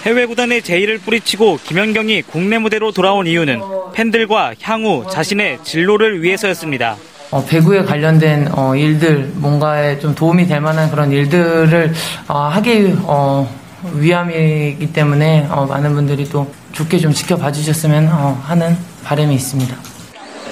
해외 0.04 0.26
구단의 0.26 0.62
제의를 0.62 0.98
뿌리치고 1.00 1.60
김연경이 1.64 2.22
국내 2.22 2.58
무대로 2.58 2.92
돌아온 2.92 3.28
이유는 3.28 3.62
팬들과 3.94 4.54
향후 4.62 5.06
자신의 5.12 5.60
진로를 5.64 6.24
위해서였습니다. 6.24 6.96
어, 7.32 7.46
배구에 7.46 7.84
관련된 7.84 8.50
어, 8.54 8.76
일들, 8.76 9.32
뭔가에 9.36 10.00
좀 10.00 10.16
도움이 10.16 10.48
될 10.48 10.62
만한 10.62 10.90
그런 10.90 11.12
일들을 11.12 11.94
어, 12.28 12.38
하기 12.40 12.96
어, 13.04 13.48
위함이기 13.94 14.94
때문에 14.94 15.48
어, 15.50 15.66
많은 15.66 15.94
분들이 15.94 16.28
또 16.30 16.52
좋게 16.72 16.98
좀 16.98 17.12
지켜봐 17.12 17.52
주셨으면 17.52 18.08
어, 18.12 18.42
하는 18.44 18.76
바람이 19.04 19.36
있습니다. 19.36 19.76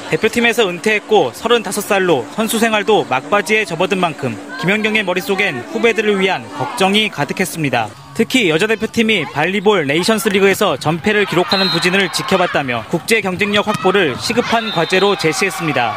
대표팀에서 0.10 0.70
은퇴했고 0.70 1.32
35살로 1.34 2.26
선수 2.34 2.60
생활도 2.60 3.06
막바지에 3.10 3.66
접어든 3.66 3.98
만큼 3.98 4.38
김연경의 4.62 5.04
머릿속엔 5.04 5.60
후배들을 5.72 6.20
위한 6.20 6.48
걱정이 6.58 7.10
가득했습니다. 7.10 8.07
특히 8.18 8.50
여자 8.50 8.66
대표팀이 8.66 9.26
발리볼 9.26 9.86
네이션스 9.86 10.30
리그에서 10.30 10.76
전패를 10.78 11.26
기록하는 11.26 11.68
부진을 11.68 12.12
지켜봤다며 12.12 12.86
국제 12.90 13.22
경쟁력 13.22 13.68
확보를 13.68 14.16
시급한 14.20 14.72
과제로 14.72 15.16
제시했습니다. 15.16 15.94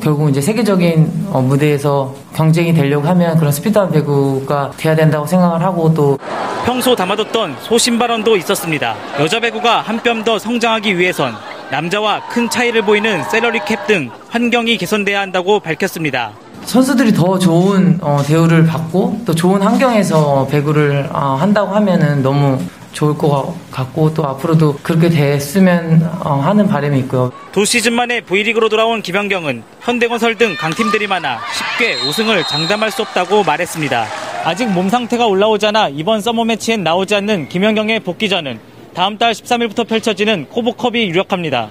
결국 0.00 0.30
이제 0.30 0.40
세계적인 0.40 1.26
어, 1.32 1.40
무대에서 1.42 2.14
경쟁이 2.36 2.72
되려고 2.72 3.08
하면 3.08 3.36
그런 3.36 3.50
스피드한 3.50 3.90
배구가 3.90 4.70
돼야 4.76 4.94
된다고 4.94 5.26
생각을 5.26 5.60
하고 5.60 5.92
또 5.92 6.16
평소 6.64 6.94
담아뒀던 6.94 7.56
소신 7.62 7.98
발언도 7.98 8.36
있었습니다. 8.36 8.94
여자 9.18 9.40
배구가 9.40 9.80
한 9.80 9.98
뼘 10.04 10.22
더 10.22 10.38
성장하기 10.38 10.96
위해선 10.98 11.34
남자와 11.72 12.28
큰 12.28 12.48
차이를 12.48 12.82
보이는 12.82 13.24
샐러리 13.24 13.58
캡 13.66 13.76
등 13.88 14.10
환경이 14.28 14.76
개선돼야 14.76 15.20
한다고 15.20 15.58
밝혔습니다. 15.58 16.30
선수들이 16.70 17.14
더 17.14 17.36
좋은 17.36 17.98
어, 18.00 18.22
대우를 18.24 18.64
받고 18.64 19.22
또 19.26 19.34
좋은 19.34 19.60
환경에서 19.60 20.46
배구를 20.46 21.08
어, 21.12 21.34
한다고 21.34 21.74
하면은 21.74 22.22
너무 22.22 22.60
좋을 22.92 23.18
것 23.18 23.56
같고 23.72 24.14
또 24.14 24.24
앞으로도 24.24 24.78
그렇게 24.80 25.08
됐으면 25.08 26.08
어, 26.20 26.34
하는 26.34 26.68
바람이 26.68 26.96
있고요. 27.00 27.32
두 27.50 27.64
시즌 27.64 27.92
만에 27.94 28.20
V리그로 28.20 28.68
돌아온 28.68 29.02
김연경은 29.02 29.64
현대건설 29.80 30.36
등 30.36 30.54
강팀들이 30.54 31.08
많아 31.08 31.40
쉽게 31.52 32.08
우승을 32.08 32.44
장담할 32.44 32.92
수 32.92 33.02
없다고 33.02 33.42
말했습니다. 33.42 34.06
아직 34.44 34.66
몸 34.70 34.88
상태가 34.88 35.26
올라오지 35.26 35.66
않아 35.66 35.88
이번 35.88 36.20
서머 36.20 36.44
매치엔 36.44 36.84
나오지 36.84 37.16
않는 37.16 37.48
김연경의 37.48 37.98
복귀전은 38.00 38.60
다음 38.94 39.18
달 39.18 39.32
13일부터 39.32 39.88
펼쳐지는 39.88 40.46
코보컵이 40.48 41.00
유력합니다. 41.08 41.70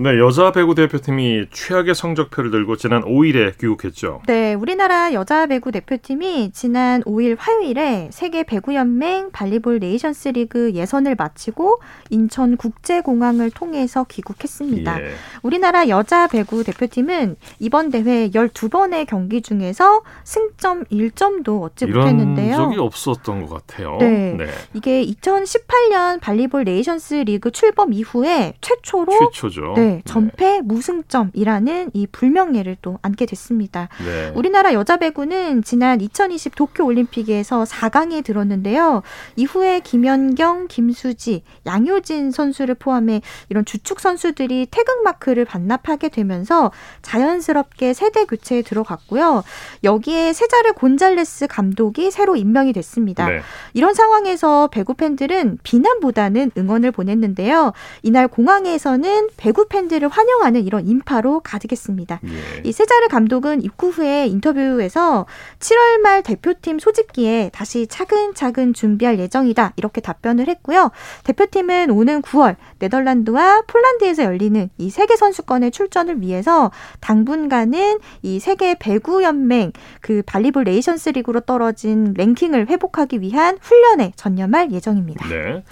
네, 0.00 0.16
여자 0.20 0.52
배구 0.52 0.76
대표팀이 0.76 1.46
최악의 1.50 1.92
성적표를 1.92 2.52
들고 2.52 2.76
지난 2.76 3.02
5일에 3.02 3.58
귀국했죠. 3.58 4.22
네, 4.28 4.54
우리나라 4.54 5.12
여자 5.12 5.46
배구 5.46 5.72
대표팀이 5.72 6.52
지난 6.52 7.02
5일 7.02 7.34
화요일에 7.36 8.08
세계 8.12 8.44
배구 8.44 8.76
연맹 8.76 9.32
발리볼 9.32 9.80
네이션스 9.80 10.28
리그 10.28 10.72
예선을 10.72 11.16
마치고 11.18 11.80
인천 12.10 12.56
국제공항을 12.56 13.50
통해서 13.50 14.04
귀국했습니다. 14.08 15.02
예. 15.02 15.10
우리나라 15.42 15.88
여자 15.88 16.28
배구 16.28 16.62
대표팀은 16.62 17.34
이번 17.58 17.90
대회 17.90 18.30
12번의 18.30 19.04
경기 19.04 19.42
중에서 19.42 20.02
승점 20.22 20.84
1점도 20.84 21.60
얻지 21.62 21.86
못했는데요. 21.86 22.54
적이 22.54 22.78
없었던 22.78 23.46
것 23.46 23.66
같아요. 23.66 23.96
네. 23.98 24.36
네. 24.38 24.46
이게 24.74 25.04
2018년 25.04 26.20
발리볼 26.20 26.62
네이션스 26.62 27.14
리그 27.14 27.50
출범 27.50 27.92
이후에 27.92 28.54
최초로 28.60 29.12
최초죠. 29.32 29.72
네, 29.74 29.87
네, 29.88 30.02
전패 30.04 30.60
무승점이라는 30.64 31.92
이 31.94 32.06
불명예를 32.06 32.76
또 32.82 32.98
안게 33.00 33.24
됐습니다. 33.24 33.88
네. 34.04 34.32
우리나라 34.34 34.74
여자 34.74 34.98
배구는 34.98 35.62
지난 35.62 36.02
2020 36.02 36.54
도쿄 36.54 36.84
올림픽에서 36.84 37.64
4강에 37.64 38.22
들었는데요. 38.22 39.02
이후에 39.36 39.80
김연경, 39.80 40.68
김수지, 40.68 41.42
양효진 41.64 42.32
선수를 42.32 42.74
포함해 42.74 43.22
이런 43.48 43.64
주축 43.64 44.00
선수들이 44.00 44.66
태극 44.70 45.02
마크를 45.04 45.46
반납하게 45.46 46.10
되면서 46.10 46.70
자연스럽게 47.00 47.94
세대 47.94 48.26
교체에 48.26 48.60
들어갔고요. 48.60 49.42
여기에 49.84 50.34
세자르 50.34 50.74
곤잘레스 50.74 51.46
감독이 51.46 52.10
새로 52.10 52.36
임명이 52.36 52.74
됐습니다. 52.74 53.26
네. 53.26 53.40
이런 53.72 53.94
상황에서 53.94 54.68
배구 54.70 54.94
팬들은 54.94 55.60
비난보다는 55.62 56.50
응원을 56.58 56.92
보냈는데요. 56.92 57.72
이날 58.02 58.28
공항에서는 58.28 59.28
배구 59.38 59.68
팬 59.68 59.77
팬들을 59.78 60.08
환영하는 60.08 60.64
이런 60.64 60.88
인파로 60.88 61.40
가득했습니다. 61.40 62.20
예. 62.24 62.62
이 62.64 62.72
세자르 62.72 63.06
감독은 63.08 63.62
입구 63.62 63.90
후에 63.90 64.26
인터뷰에서 64.26 65.26
7월 65.60 65.98
말 66.00 66.22
대표팀 66.24 66.80
소집기에 66.80 67.50
다시 67.52 67.86
차근차근 67.86 68.74
준비할 68.74 69.20
예정이다 69.20 69.74
이렇게 69.76 70.00
답변을 70.00 70.48
했고요. 70.48 70.90
대표팀은 71.22 71.90
오는 71.90 72.22
9월 72.22 72.56
네덜란드와 72.80 73.62
폴란드에서 73.68 74.24
열리는 74.24 74.68
이 74.78 74.90
세계 74.90 75.14
선수권의 75.14 75.70
출전을 75.70 76.20
위해서 76.22 76.72
당분간은 77.00 78.00
이 78.22 78.40
세계 78.40 78.74
배구 78.74 79.22
연맹 79.22 79.72
그 80.00 80.22
Volleyball 80.26 80.64
Nations 80.64 81.10
리그로 81.10 81.40
떨어진 81.40 82.14
랭킹을 82.16 82.68
회복하기 82.68 83.20
위한 83.20 83.58
훈련에 83.60 84.12
전념할 84.16 84.72
예정입니다. 84.72 85.28
네. 85.28 85.62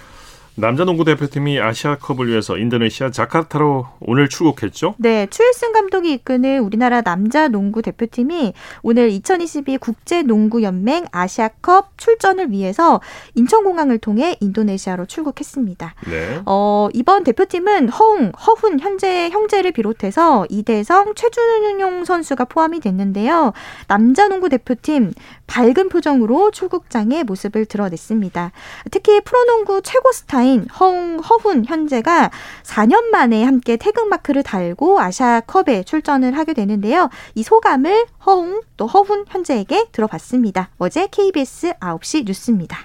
남자 0.59 0.85
농구 0.85 1.05
대표팀이 1.05 1.61
아시아컵을 1.61 2.29
위해서 2.29 2.57
인도네시아 2.57 3.11
자카르타로 3.11 3.89
오늘 3.99 4.27
출국했죠? 4.27 4.95
네, 4.97 5.27
추일승 5.29 5.71
감독이 5.71 6.11
이끄는 6.13 6.61
우리나라 6.61 7.01
남자 7.01 7.47
농구 7.47 7.83
대표팀이 7.83 8.53
오늘 8.81 9.11
2022 9.11 9.77
국제 9.77 10.23
농구 10.23 10.63
연맹 10.63 11.05
아시아컵 11.11 11.99
출전을 11.99 12.49
위해서 12.49 13.01
인천공항을 13.35 13.99
통해 13.99 14.35
인도네시아로 14.39 15.05
출국했습니다. 15.05 15.93
네. 16.09 16.41
어, 16.47 16.89
이번 16.91 17.23
대표팀은 17.23 17.89
허웅, 17.89 18.31
허훈 18.31 18.79
현재 18.79 19.29
형제를 19.29 19.71
비롯해서 19.71 20.47
이대성, 20.49 21.13
최준용 21.13 22.03
선수가 22.03 22.45
포함이 22.45 22.79
됐는데요. 22.79 23.53
남자 23.87 24.27
농구 24.27 24.49
대표팀 24.49 25.13
밝은 25.45 25.89
표정으로 25.89 26.49
출국장의 26.49 27.25
모습을 27.25 27.67
드러냈습니다. 27.67 28.51
특히 28.89 29.21
프로농구 29.21 29.81
최고 29.83 30.11
스타인 30.11 30.46
허웅, 30.55 31.19
허훈 31.19 31.65
현재가 31.65 32.31
4년 32.63 33.09
만에 33.11 33.43
함께 33.43 33.77
태극마크를 33.77 34.43
달고 34.43 34.99
아시아컵에 34.99 35.83
출전을 35.83 36.37
하게 36.37 36.53
되는데요. 36.53 37.09
이 37.35 37.43
소감을 37.43 38.05
허웅 38.25 38.61
또 38.77 38.87
허훈 38.87 39.25
현재에게 39.27 39.87
들어봤습니다. 39.91 40.69
어제 40.77 41.07
KBS 41.11 41.73
9시 41.79 42.25
뉴스입니다. 42.25 42.79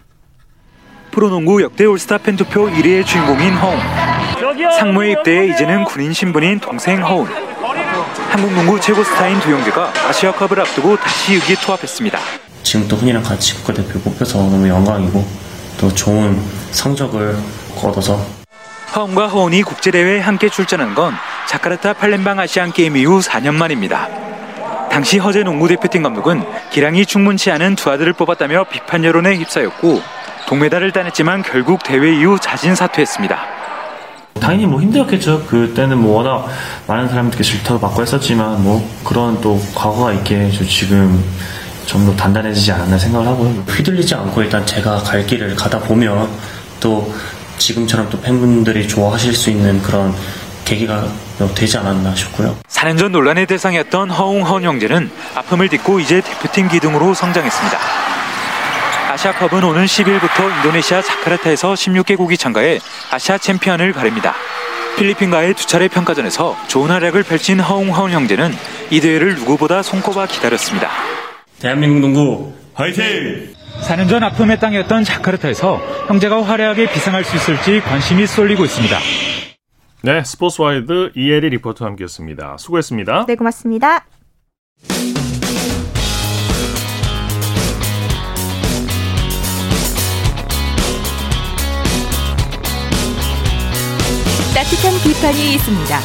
프로농구 1.13 1.63
역대 1.63 1.85
올스타 1.85 2.19
팬 2.19 2.37
투표 2.37 2.67
1위의 2.69 3.07
주인공인 3.07 3.53
허운. 3.55 3.79
상무에 4.79 5.13
입대해 5.13 5.49
이제는 5.49 5.85
군인 5.85 6.13
신분인 6.13 6.59
동생 6.59 7.03
허운. 7.03 7.27
한국 8.31 8.53
농구 8.55 8.81
최고 8.81 9.05
스타인 9.05 9.39
두영규가 9.41 9.93
아시아컵을 10.09 10.59
앞두고 10.61 10.97
다시 10.97 11.35
의기투합했습니다. 11.35 12.19
지금 12.63 12.89
또 12.89 12.97
훈이랑 12.97 13.23
같이 13.23 13.55
국가대표 13.57 14.01
뽑혀서 14.01 14.39
너무 14.39 14.67
영광이고 14.69 15.52
또 15.79 15.93
좋은 15.93 16.41
성적을 16.71 17.37
거둬서 17.77 18.25
허운과 18.95 19.29
허운이 19.29 19.63
국제대회에 19.63 20.21
함께 20.21 20.49
출전한 20.49 20.95
건 20.95 21.15
자카르타 21.49 21.95
팔렘방 21.95 22.39
아시안게임 22.39 22.97
이후 22.97 23.21
4년 23.21 23.55
만입니다. 23.55 24.09
당시 24.91 25.19
허재 25.19 25.43
농구대표팀 25.43 26.03
감독은 26.03 26.45
기량이 26.71 27.07
충분치 27.07 27.51
않은 27.53 27.77
두 27.77 27.91
아들을 27.91 28.13
뽑았다며 28.13 28.65
비판 28.71 29.05
여론에 29.05 29.37
휩싸였고 29.37 30.03
동메달을 30.47 30.93
따냈지만 30.93 31.43
결국 31.43 31.83
대회 31.83 32.15
이후 32.15 32.39
자진 32.39 32.75
사퇴했습니다. 32.75 33.39
당연히 34.39 34.67
뭐 34.67 34.81
힘들었겠죠. 34.83 35.45
그때는 35.47 35.99
뭐 35.99 36.19
워낙 36.19 36.47
많은 36.87 37.09
사람들께 37.09 37.43
질타도 37.43 37.81
받고 37.81 38.03
했었지만 38.03 38.63
뭐 38.63 38.87
그런 39.05 39.41
또 39.41 39.59
과거가 39.75 40.13
있게 40.13 40.51
저 40.51 40.65
지금 40.65 41.25
좀 41.87 42.07
더 42.07 42.15
단단해지지 42.17 42.73
않았나 42.73 42.99
생각을 42.99 43.27
하고요. 43.27 43.51
휘둘리지 43.69 44.15
않고 44.15 44.43
일단 44.43 44.65
제가 44.67 44.97
갈 44.99 45.25
길을 45.27 45.55
가다 45.55 45.79
보면 45.81 46.29
또 46.81 47.15
지금처럼 47.59 48.11
또 48.11 48.21
팬분들이 48.21 48.89
좋아하실 48.89 49.35
수 49.35 49.51
있는 49.51 49.81
그런 49.83 50.15
계기가 50.65 51.07
되지 51.55 51.77
않았나 51.79 52.15
싶고요. 52.15 52.57
4년 52.69 52.99
전 52.99 53.13
논란의 53.13 53.47
대상이었던 53.47 54.11
허웅 54.11 54.47
허운 54.47 54.63
형제는 54.65 55.11
아픔을 55.35 55.69
딛고 55.69 56.01
이제 56.01 56.21
대표팀 56.21 56.69
기둥으로 56.69 57.15
성장했습니다. 57.15 57.79
아시아컵은 59.13 59.63
오는 59.63 59.85
10일부터 59.85 60.57
인도네시아 60.57 61.03
자카르타에서 61.03 61.75
16개국이 61.75 62.39
참가해 62.39 62.81
아시아 63.11 63.39
챔피언을 63.39 63.93
가립니다. 63.93 64.35
필리핀과의 64.97 65.55
두 65.55 65.67
차례 65.67 65.89
평가전에서 65.89 66.57
좋은 66.69 66.91
활약을 66.91 67.23
펼친 67.23 67.61
허웅 67.61 67.95
허훈 67.95 68.11
형제는 68.11 68.57
이 68.91 69.01
대회를 69.01 69.35
누구보다 69.37 69.83
손꼽아 69.83 70.27
기다렸습니다. 70.27 70.91
대한민국 71.63 72.01
농구 72.01 72.53
화이팅! 72.75 73.55
4년 73.83 74.09
전 74.09 74.25
아픔의 74.25 74.59
땅이었던 74.59 75.05
자카르타에서 75.05 75.77
형제가 76.09 76.43
화려하게 76.43 76.91
비상할 76.91 77.23
수 77.23 77.37
있을지 77.37 77.81
관심이 77.81 78.27
쏠리고 78.27 78.65
있습니다. 78.65 78.99
네, 80.03 80.25
스포츠와이드 80.25 81.13
이혜리 81.15 81.51
리포터와 81.51 81.91
함께했습니다. 81.91 82.57
수고했습니다. 82.59 83.27
네, 83.29 83.37
고맙습니다. 83.37 84.05
따뜻한 94.53 94.95
비판이 95.05 95.55
있습니다. 95.55 95.99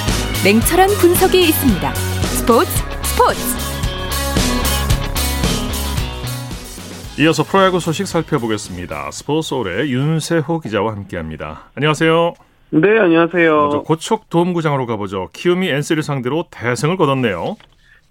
냉철한 0.44 0.90
분석이 1.00 1.42
있습니다. 1.50 1.94
스포츠 1.96 2.70
스포츠 3.02 3.68
이어서 7.20 7.42
프로야구 7.42 7.80
소식 7.80 8.06
살펴보겠습니다. 8.06 9.10
스포츠올의 9.10 9.92
윤세호 9.92 10.60
기자와 10.60 10.92
함께합니다. 10.92 11.72
안녕하세요. 11.74 12.36
네, 12.70 13.00
안녕하세요. 13.00 13.84
고척 13.86 14.30
도움구장으로 14.30 14.86
가보죠. 14.86 15.30
키움이 15.34 15.68
NC를 15.68 16.04
상대로 16.04 16.46
대승을 16.52 16.96
거뒀네요. 16.96 17.58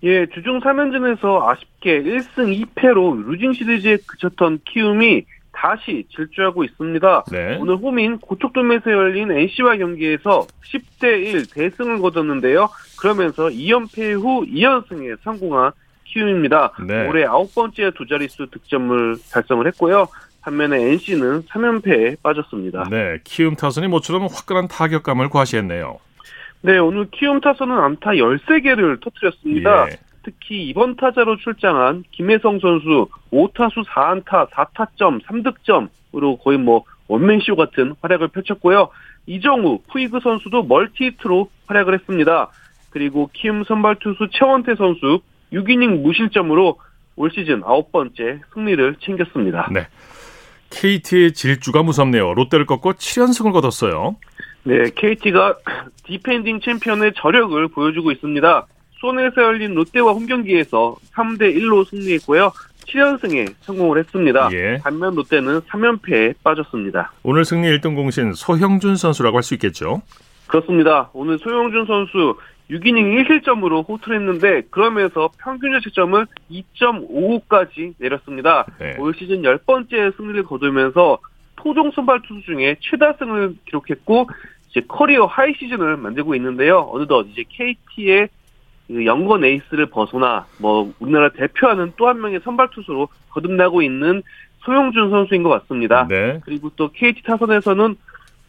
예, 0.03 0.27
주중 0.35 0.59
3연전에서 0.59 1.47
아쉽게 1.47 2.03
1승 2.03 2.66
2패로 2.75 3.27
루징 3.27 3.53
시리즈에 3.53 3.99
그쳤던 4.09 4.59
키움이 4.64 5.25
다시 5.53 6.05
질주하고 6.14 6.64
있습니다. 6.64 7.25
네. 7.31 7.59
오늘 7.61 7.77
홈인 7.77 8.19
고척돔에서 8.19 8.90
열린 8.90 9.31
NC와 9.31 9.77
경기에서 9.77 10.49
10대 10.64 11.05
1 11.05 11.47
대승을 11.51 12.01
거뒀는데요. 12.01 12.69
그러면서 12.99 13.45
2연패 13.45 14.21
후 14.21 14.45
2연승에 14.47 15.16
성공한 15.23 15.71
키움입니다. 16.07 16.73
네. 16.87 17.07
올해 17.09 17.25
아홉 17.25 17.55
번째 17.55 17.90
두 17.97 18.07
자릿수 18.07 18.49
득점을 18.51 19.16
달성을 19.33 19.66
했고요. 19.66 20.07
반면에 20.42 20.81
NC는 20.92 21.42
3연패에 21.42 22.23
빠졌습니다. 22.23 22.85
네, 22.88 23.19
키움 23.25 23.57
타선이 23.57 23.88
모처럼 23.88 24.29
화끈한 24.31 24.69
타격감을 24.69 25.29
과시했네요. 25.29 25.99
네, 26.62 26.79
오늘 26.79 27.09
키움 27.11 27.40
타선은 27.40 27.77
안타 27.77 28.12
13개를 28.12 29.01
터뜨렸습니다. 29.03 29.88
예. 29.90 29.97
특히 30.23 30.64
이번 30.69 30.97
타자로 30.97 31.37
출장한 31.37 32.05
김혜성 32.11 32.59
선수 32.61 33.09
5타수 33.33 33.85
4안타 33.87 34.51
4타점 34.51 35.23
3득점으로 35.25 36.42
거의 36.42 36.59
뭐 36.59 36.85
원맨쇼 37.09 37.55
같은 37.55 37.95
활약을 38.01 38.29
펼쳤고요. 38.29 38.88
이정후, 39.27 39.81
푸이그 39.88 40.21
선수도 40.21 40.64
multi-hit로 40.64 41.51
활약을 41.66 41.95
했습니다. 41.95 42.51
그리고 42.90 43.31
키움 43.33 43.64
선발 43.64 43.97
투수 43.97 44.29
최원태 44.31 44.75
선수 44.77 45.21
6이닝 45.61 46.03
무실점으로 46.03 46.79
올 47.16 47.31
시즌 47.35 47.62
아홉 47.64 47.90
번째 47.92 48.40
승리를 48.55 48.97
챙겼습니다. 49.01 49.69
네. 49.73 49.87
KT의 50.71 51.33
질주가 51.33 51.83
무섭네요. 51.83 52.35
롯데를 52.35 52.66
꺾고 52.66 52.95
7연승을 52.95 53.53
거뒀어요. 53.53 54.16
네, 54.64 54.90
KT가 54.95 55.57
defending 56.05 56.61
챔피언의 56.61 57.12
저력을 57.16 57.69
보여주고 57.69 58.11
있습니다. 58.12 58.66
수원에서 59.01 59.42
열린 59.42 59.75
롯데와 59.75 60.12
홈경기에서 60.12 60.97
3대 61.14 61.57
1로 61.57 61.87
승리했고요. 61.88 62.53
7연승에 62.87 63.55
성공을 63.61 63.99
했습니다. 63.99 64.49
예. 64.53 64.79
반면 64.83 65.14
롯데는 65.14 65.61
3연패에 65.62 66.35
빠졌습니다. 66.42 67.12
오늘 67.23 67.45
승리 67.45 67.69
1등 67.69 67.95
공신 67.95 68.33
소형준 68.33 68.97
선수라고 68.97 69.37
할 69.37 69.42
수 69.42 69.55
있겠죠? 69.55 70.03
그렇습니다. 70.47 71.11
오늘 71.12 71.38
소형준 71.38 71.87
선수 71.87 72.37
6이닝 72.70 73.26
1실점으로 73.44 73.88
호투를 73.88 74.18
했는데 74.20 74.62
그러면서 74.70 75.31
평균 75.38 75.72
자책점을 75.72 76.26
2.55까지 76.50 77.94
내렸습니다. 77.98 78.66
네. 78.79 78.96
올 78.98 79.14
시즌 79.14 79.42
10번째 79.42 80.16
승리를 80.16 80.42
거두면서 80.44 81.18
토종 81.57 81.90
선발 81.92 82.22
투수 82.22 82.42
중에 82.42 82.76
최다승을 82.81 83.55
기록했고 83.66 84.29
이제 84.70 84.83
career 84.87 85.27
high 85.27 85.55
시즌을 85.59 85.96
만들고 85.96 86.35
있는데요. 86.35 86.88
어느덧 86.92 87.26
이제 87.31 87.44
KT의 87.48 88.29
그 88.88 89.05
young 89.05 89.30
gun 89.30 89.44
에이스를 89.44 89.87
벗어나 89.87 90.46
뭐 90.59 90.92
우리나라 91.00 91.29
대표하는 91.31 91.92
또 91.96 92.09
한 92.09 92.20
명의 92.20 92.40
선발 92.44 92.70
투수로 92.70 93.09
거듭나고 93.31 93.83
있는 93.83 94.22
소형준 94.64 95.11
선수인 95.11 95.42
것 95.42 95.48
같습니다. 95.50 96.07
네. 96.09 96.40
그리고 96.44 96.70
또 96.76 96.90
KT 96.92 97.22
타선에서는 97.22 97.96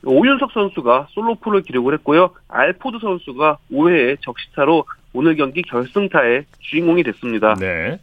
오윤석 0.03 0.51
선수가 0.51 1.07
솔로포를 1.11 1.63
기록을 1.63 1.93
했고요. 1.95 2.31
알포드 2.47 2.99
선수가 3.01 3.57
5회의 3.71 4.17
적시타로 4.21 4.85
오늘 5.13 5.35
경기 5.35 5.61
결승타의 5.63 6.45
주인공이 6.59 7.03
됐습니다. 7.03 7.55
네. 7.55 7.99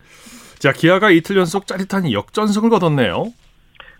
자, 0.59 0.73
기아가 0.73 1.11
이틀 1.11 1.37
연속 1.37 1.67
짜릿한 1.67 2.11
역전승을 2.11 2.71
거뒀네요. 2.71 3.33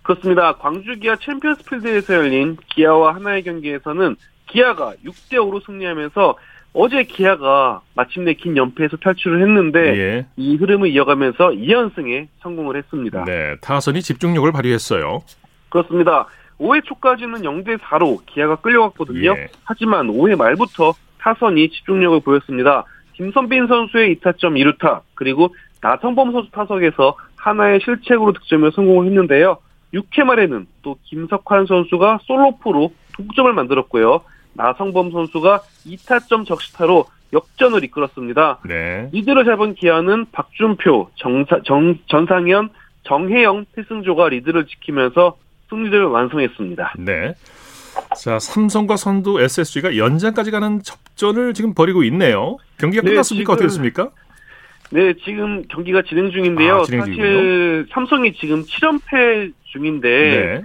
그렇습니다. 0.03 0.55
광주 0.57 0.99
기아 0.99 1.17
챔피언스 1.17 1.65
필드에서 1.65 2.15
열린 2.15 2.57
기아와 2.75 3.15
한화의 3.15 3.43
경기에서는 3.43 4.17
기아가 4.47 4.95
6대 5.05 5.35
5로 5.35 5.65
승리하면서 5.65 6.37
어제 6.75 7.05
기아가 7.05 7.81
마침내 7.95 8.35
긴 8.35 8.57
연패에서 8.57 8.97
탈출을 8.99 9.41
했는데 9.43 9.81
예. 9.97 10.27
이 10.37 10.57
흐름을 10.57 10.89
이어가면서 10.89 11.51
2연승에 11.51 12.27
성공을 12.41 12.77
했습니다. 12.77 13.25
네, 13.25 13.57
타선이 13.61 14.03
집중력을 14.03 14.51
발휘했어요. 14.51 15.23
그렇습니다. 15.69 16.27
5회 16.61 16.85
초까지는 16.85 17.43
0대 17.43 17.79
4로 17.79 18.25
기아가 18.27 18.57
끌려갔거든요. 18.57 19.35
예. 19.37 19.49
하지만 19.65 20.09
5회 20.09 20.37
말부터 20.37 20.95
타선이 21.19 21.71
집중력을 21.71 22.21
보였습니다. 22.21 22.85
김선빈 23.15 23.67
선수의 23.67 24.17
2타점 24.17 24.79
2루타 24.79 25.01
그리고 25.15 25.55
나성범 25.81 26.33
선수 26.33 26.51
타석에서 26.51 27.17
하나의 27.37 27.81
실책으로 27.85 28.33
득점에 28.33 28.71
성공을 28.71 29.07
했는데요. 29.07 29.59
6회 29.93 30.25
말에는 30.25 30.67
또 30.83 30.97
김석환 31.05 31.67
선수가 31.67 32.21
솔로포로 32.23 32.93
동점을 33.17 33.53
만들었고요. 33.53 34.23
나성범 34.55 35.13
선수가 35.13 35.61
2타점 35.87 36.47
적시타로 36.47 37.07
역전을 37.33 37.85
이끌었습니다. 37.85 38.61
네. 38.67 39.09
리드를 39.13 39.45
잡은 39.45 39.75
기아는 39.75 40.27
박준표, 40.33 41.11
정사, 41.17 41.61
정, 41.65 41.99
전상현, 42.07 42.71
정혜영 43.03 43.67
필승조가 43.75 44.31
리드를 44.31 44.67
지키면서 44.67 45.37
승리를 45.69 46.05
완성했습니다. 46.05 46.95
네. 46.99 47.35
자, 48.21 48.39
삼성과 48.39 48.97
선두 48.97 49.41
SSG가 49.41 49.97
연장까지 49.97 50.51
가는 50.51 50.83
접전을 50.83 51.55
지금 51.55 51.75
벌이고 51.75 52.03
있네요. 52.05 52.57
경기가 52.79 53.03
네, 53.03 53.11
끝났습니까? 53.11 53.53
어떻게 53.53 53.67
됐습니까? 53.67 54.11
네, 54.91 55.15
지금 55.25 55.63
경기가 55.69 56.03
진행 56.03 56.31
중인데요. 56.31 56.77
아, 56.77 56.83
진행 56.85 57.01
사실 57.01 57.87
삼성이 57.91 58.33
지금 58.35 58.63
7연패 58.65 59.53
중인데 59.65 60.09
네. 60.09 60.63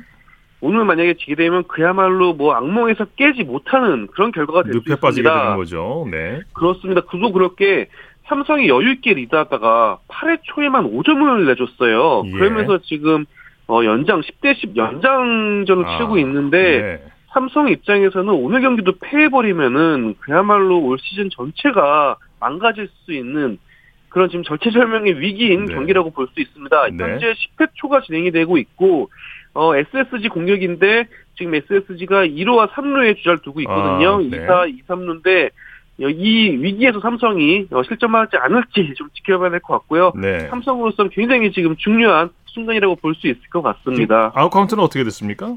오늘 0.62 0.84
만약에 0.86 1.16
지게 1.16 1.36
되면 1.36 1.64
그야말로 1.68 2.34
뭐 2.34 2.54
악몽에서 2.54 3.06
깨지 3.16 3.44
못하는 3.44 4.08
그런 4.08 4.32
결과가 4.32 4.64
될 4.64 4.74
수 4.74 4.78
있습니다. 4.80 5.00
빠지게 5.02 5.24
되는 5.30 5.56
거죠. 5.56 6.08
네. 6.12 6.42
그렇습니다. 6.54 7.02
그도 7.02 7.32
그렇게 7.32 7.88
삼성이 8.28 8.68
여유 8.68 8.92
있게 8.92 9.14
리드하다가 9.14 10.00
8회 10.08 10.40
초에만 10.44 10.92
5점을 10.92 11.48
내줬어요. 11.48 12.24
예. 12.26 12.32
그러면서 12.32 12.80
지금 12.84 13.26
어, 13.70 13.84
연장 13.86 14.22
10대 14.22 14.56
10 14.56 14.76
연장전을 14.76 15.86
아, 15.86 15.98
치르고 15.98 16.18
있는데 16.20 16.82
네. 16.82 17.04
삼성 17.28 17.70
입장에서는 17.70 18.34
오늘 18.34 18.62
경기도 18.62 18.94
패해버리면은 19.00 20.16
그야말로 20.20 20.80
올 20.80 20.98
시즌 21.00 21.30
전체가 21.30 22.18
망가질 22.40 22.90
수 23.06 23.14
있는 23.14 23.60
그런 24.10 24.28
지금 24.30 24.44
절체절명의 24.44 25.20
위기인 25.20 25.66
네. 25.66 25.76
경기라고 25.76 26.10
볼 26.10 26.28
수 26.34 26.40
있습니다. 26.42 26.88
네. 26.94 27.04
현재 27.04 27.34
10회 27.34 27.70
초가 27.76 28.02
진행이 28.02 28.32
되고 28.32 28.58
있고 28.58 29.10
어, 29.54 29.76
SSG 29.76 30.30
공격인데 30.30 31.06
지금 31.38 31.54
SSG가 31.54 32.26
1루와 32.26 32.70
3루에 32.72 33.18
주자를 33.18 33.40
두고 33.44 33.62
있거든요. 33.62 34.16
아, 34.16 34.18
네. 34.18 34.48
2사, 34.48 34.70
2, 34.70 34.82
3루인데 34.88 35.50
이 36.02 36.58
위기에서 36.62 37.02
삼성이 37.02 37.68
어, 37.72 37.84
실점하지 37.84 38.38
않을지 38.38 38.94
좀 38.96 39.10
지켜봐야 39.14 39.50
될 39.52 39.60
것 39.60 39.74
같고요. 39.74 40.14
네. 40.16 40.48
삼성으로서는 40.48 41.12
굉장히 41.12 41.52
지금 41.52 41.76
중요한 41.76 42.30
순간이라고 42.54 42.96
볼 42.98 43.16
수 43.16 43.28
있을 43.28 43.42
것 43.52 43.62
같습니다. 43.62 44.32
아웃 44.36 44.50
카운트는 44.50 44.84
어떻게 44.84 45.04
됐습니까? 45.04 45.56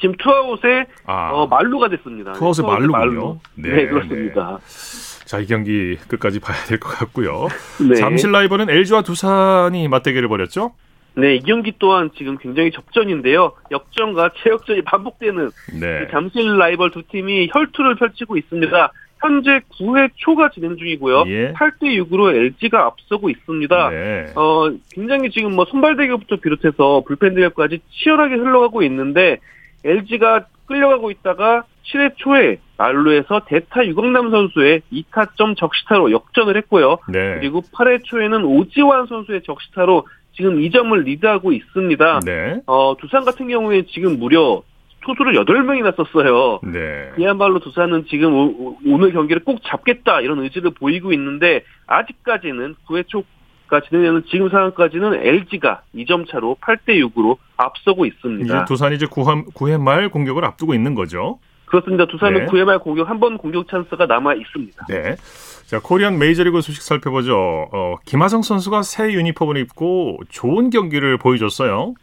지금 0.00 0.14
투아웃에 0.16 0.86
아. 1.06 1.30
어, 1.32 1.46
만루가 1.46 1.88
됐습니다. 1.88 2.32
투아웃에 2.34 2.62
만루군요. 2.62 2.92
만루. 2.92 3.38
네, 3.54 3.68
네 3.70 3.86
그렇습니다. 3.86 4.58
네. 4.60 5.24
자, 5.26 5.38
이 5.40 5.46
경기 5.46 5.96
끝까지 6.08 6.38
봐야 6.40 6.56
될 6.66 6.78
것 6.78 6.88
같고요. 6.90 7.48
네. 7.88 7.94
잠실 7.96 8.30
라이벌은 8.30 8.68
LG와 8.70 9.02
두산이 9.02 9.88
맞대결을 9.88 10.28
벌였죠? 10.28 10.72
네, 11.14 11.36
이 11.36 11.40
경기 11.40 11.72
또한 11.78 12.10
지금 12.16 12.36
굉장히 12.36 12.70
접전인데요. 12.70 13.52
역전과 13.70 14.32
재역전이 14.36 14.82
반복되는 14.82 15.50
네. 15.80 16.04
그 16.04 16.08
잠실 16.12 16.58
라이벌 16.58 16.90
두 16.90 17.02
팀이 17.10 17.48
혈투를 17.52 17.94
펼치고 17.96 18.36
있습니다. 18.36 18.92
현재 19.20 19.60
9회 19.78 20.10
초가 20.16 20.50
진행 20.50 20.76
중이고요. 20.76 21.24
예. 21.26 21.52
8대 21.54 21.84
6으로 22.04 22.34
LG가 22.34 22.84
앞서고 22.86 23.30
있습니다. 23.30 23.90
네. 23.90 24.26
어, 24.34 24.70
굉장히 24.92 25.30
지금 25.30 25.54
뭐 25.54 25.64
선발 25.64 25.96
대결부터 25.96 26.36
비롯해서 26.36 27.02
불펜 27.06 27.34
대결까지 27.34 27.80
치열하게 27.90 28.36
흘러가고 28.36 28.82
있는데 28.82 29.38
LG가 29.84 30.46
끌려가고 30.66 31.10
있다가 31.10 31.64
7회 31.86 32.16
초에 32.16 32.58
말루에서 32.76 33.42
대타 33.46 33.86
유강남 33.86 34.30
선수의 34.30 34.82
2타점 34.92 35.56
적시타로 35.56 36.10
역전을 36.10 36.56
했고요. 36.58 36.98
네. 37.08 37.36
그리고 37.38 37.62
8회 37.62 38.04
초에는 38.04 38.44
오지환 38.44 39.06
선수의 39.06 39.42
적시타로 39.44 40.06
지금 40.36 40.58
2점을 40.58 40.94
리드하고 41.02 41.52
있습니다. 41.52 42.20
네. 42.26 42.60
어, 42.66 42.94
두산 42.98 43.24
같은 43.24 43.48
경우에 43.48 43.82
지금 43.86 44.18
무려 44.18 44.62
투수를 45.04 45.34
8명이나 45.34 45.94
썼어요. 45.96 46.60
네. 46.64 47.10
그야말로 47.14 47.60
두산은 47.60 48.06
지금 48.08 48.34
오, 48.34 48.76
오늘 48.86 49.12
경기를 49.12 49.44
꼭 49.44 49.60
잡겠다 49.64 50.20
이런 50.20 50.40
의지를 50.40 50.72
보이고 50.72 51.12
있는데 51.12 51.62
아직까지는 51.86 52.74
9회 52.88 53.04
초가 53.06 53.80
진행되는 53.88 54.24
지금 54.30 54.48
상황까지는 54.48 55.14
LG가 55.24 55.82
2점 55.94 56.28
차로 56.28 56.56
8대 56.60 57.00
6으로 57.14 57.36
앞서고 57.56 58.04
있습니다. 58.06 58.44
이제 58.56 58.64
두산이 58.66 58.96
이제 58.96 59.06
9회, 59.06 59.52
9회 59.54 59.80
말 59.80 60.08
공격을 60.08 60.44
앞두고 60.44 60.74
있는 60.74 60.94
거죠. 60.94 61.38
그렇습니다. 61.66 62.06
두산은 62.06 62.46
네. 62.46 62.46
9회 62.46 62.64
말 62.64 62.78
공격 62.78 63.08
한 63.08 63.18
번 63.20 63.38
공격 63.38 63.68
찬스가 63.68 64.06
남아 64.06 64.34
있습니다. 64.34 64.86
네. 64.88 65.16
자, 65.66 65.80
코리안 65.80 66.18
메이저리그 66.18 66.60
소식 66.60 66.80
살펴보죠. 66.82 67.68
어, 67.72 67.96
김하성 68.04 68.42
선수가 68.42 68.82
새 68.82 69.12
유니폼을 69.12 69.56
입고 69.56 70.20
좋은 70.28 70.70
경기를 70.70 71.16
보여줬어요. 71.18 71.94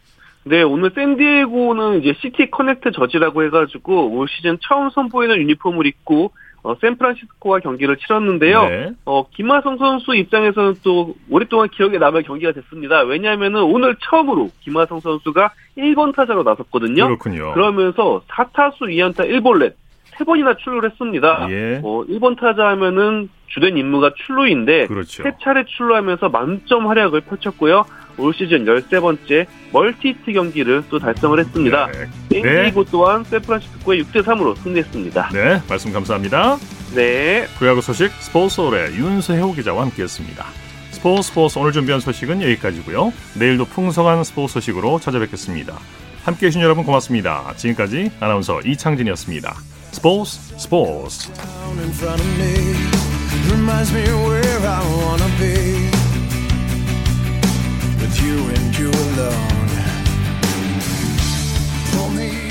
네, 0.46 0.62
오늘 0.62 0.91
샌디에고는 0.94 2.02
이제 2.02 2.14
City 2.22 2.51
Connect 2.51 2.91
jersey라고 2.91 3.43
해가지고 3.46 4.12
올 4.18 4.28
시즌 4.28 4.58
처음 4.62 4.89
선보이는 4.89 5.38
유니폼을 5.38 5.86
입고 5.86 6.32
어, 6.64 6.76
샌프란시스코와 6.80 7.60
경기를 7.60 7.98
치렀는데요. 7.98 8.64
네. 8.70 8.91
어, 9.06 9.28
김하성 9.30 9.78
선수 9.78 10.16
입장에서는 10.16 10.76
또 10.82 11.14
오랫동안 11.30 11.68
기억에 11.68 11.98
남을 11.98 12.24
경기가 12.24 12.54
됐습니다. 12.54 13.02
왜냐하면은 13.02 13.64
오늘 13.64 13.98
처음으로 14.02 14.50
김하성 14.62 15.02
선수가 15.02 15.52
1번 15.78 16.16
타자로 16.16 16.44
나섰거든요. 16.44 17.06
그렇군요. 17.06 17.54
그러면서 17.54 18.22
4타수 18.30 18.84
2안타 18.84 19.30
1볼넷 19.30 19.74
3번이나 20.16 20.58
출루를 20.58 20.91
했습니다. 20.91 21.48
예. 21.50 21.82
어, 21.84 22.04
1번 22.08 22.39
타자 22.39 22.68
하면은 22.70 23.30
주된 23.48 23.78
임무가 23.78 24.14
출루인데 24.16 24.88
그렇죠. 24.88 25.24
3차례 25.24 25.66
출루하면서 25.68 26.30
만점 26.30 26.88
활약을 26.88 27.22
펼쳤고요. 27.22 27.84
올 28.18 28.34
시즌 28.34 28.66
13번째 28.66 29.45
멀티히트 29.72 30.32
경기를 30.34 30.84
또 30.89 30.99
달성을 30.99 31.39
했습니다. 31.39 31.88
네. 31.88 32.41
땡기고 32.41 32.84
네. 32.84 32.91
또한 32.91 33.24
샌프란시스코의 33.24 34.03
6대3으로 34.03 34.57
승리했습니다. 34.57 35.30
네, 35.34 35.61
말씀 35.68 35.91
감사합니다. 35.91 36.57
네. 36.95 37.47
프로야구 37.57 37.82
소식 37.82 38.11
스포츠홀의 38.11 38.95
윤세호 38.95 39.53
기자와 39.53 39.84
함께했습니다. 39.84 40.45
스포츠 40.91 41.30
스포츠 41.30 41.59
오늘 41.59 41.72
준비한 41.72 41.99
소식은 41.99 42.41
여기까지고요. 42.41 43.11
내일도 43.38 43.66
풍성한 43.66 44.24
스포츠 44.24 44.53
소식으로 44.53 44.99
찾아뵙겠습니다. 44.99 45.78
함께해 46.24 46.49
주신 46.49 46.61
여러분 46.61 46.86
고맙습니다. 46.86 47.53
지금까지 47.57 48.11
아나운서 48.20 48.61
이창진이었습니다. 48.61 49.53
스포츠 49.91 50.39
스포츠 50.57 51.30
you 58.22 58.49
and 58.49 58.78
you 58.78 58.89
alone. 58.89 59.70
pull 61.91 62.09
me. 62.09 62.43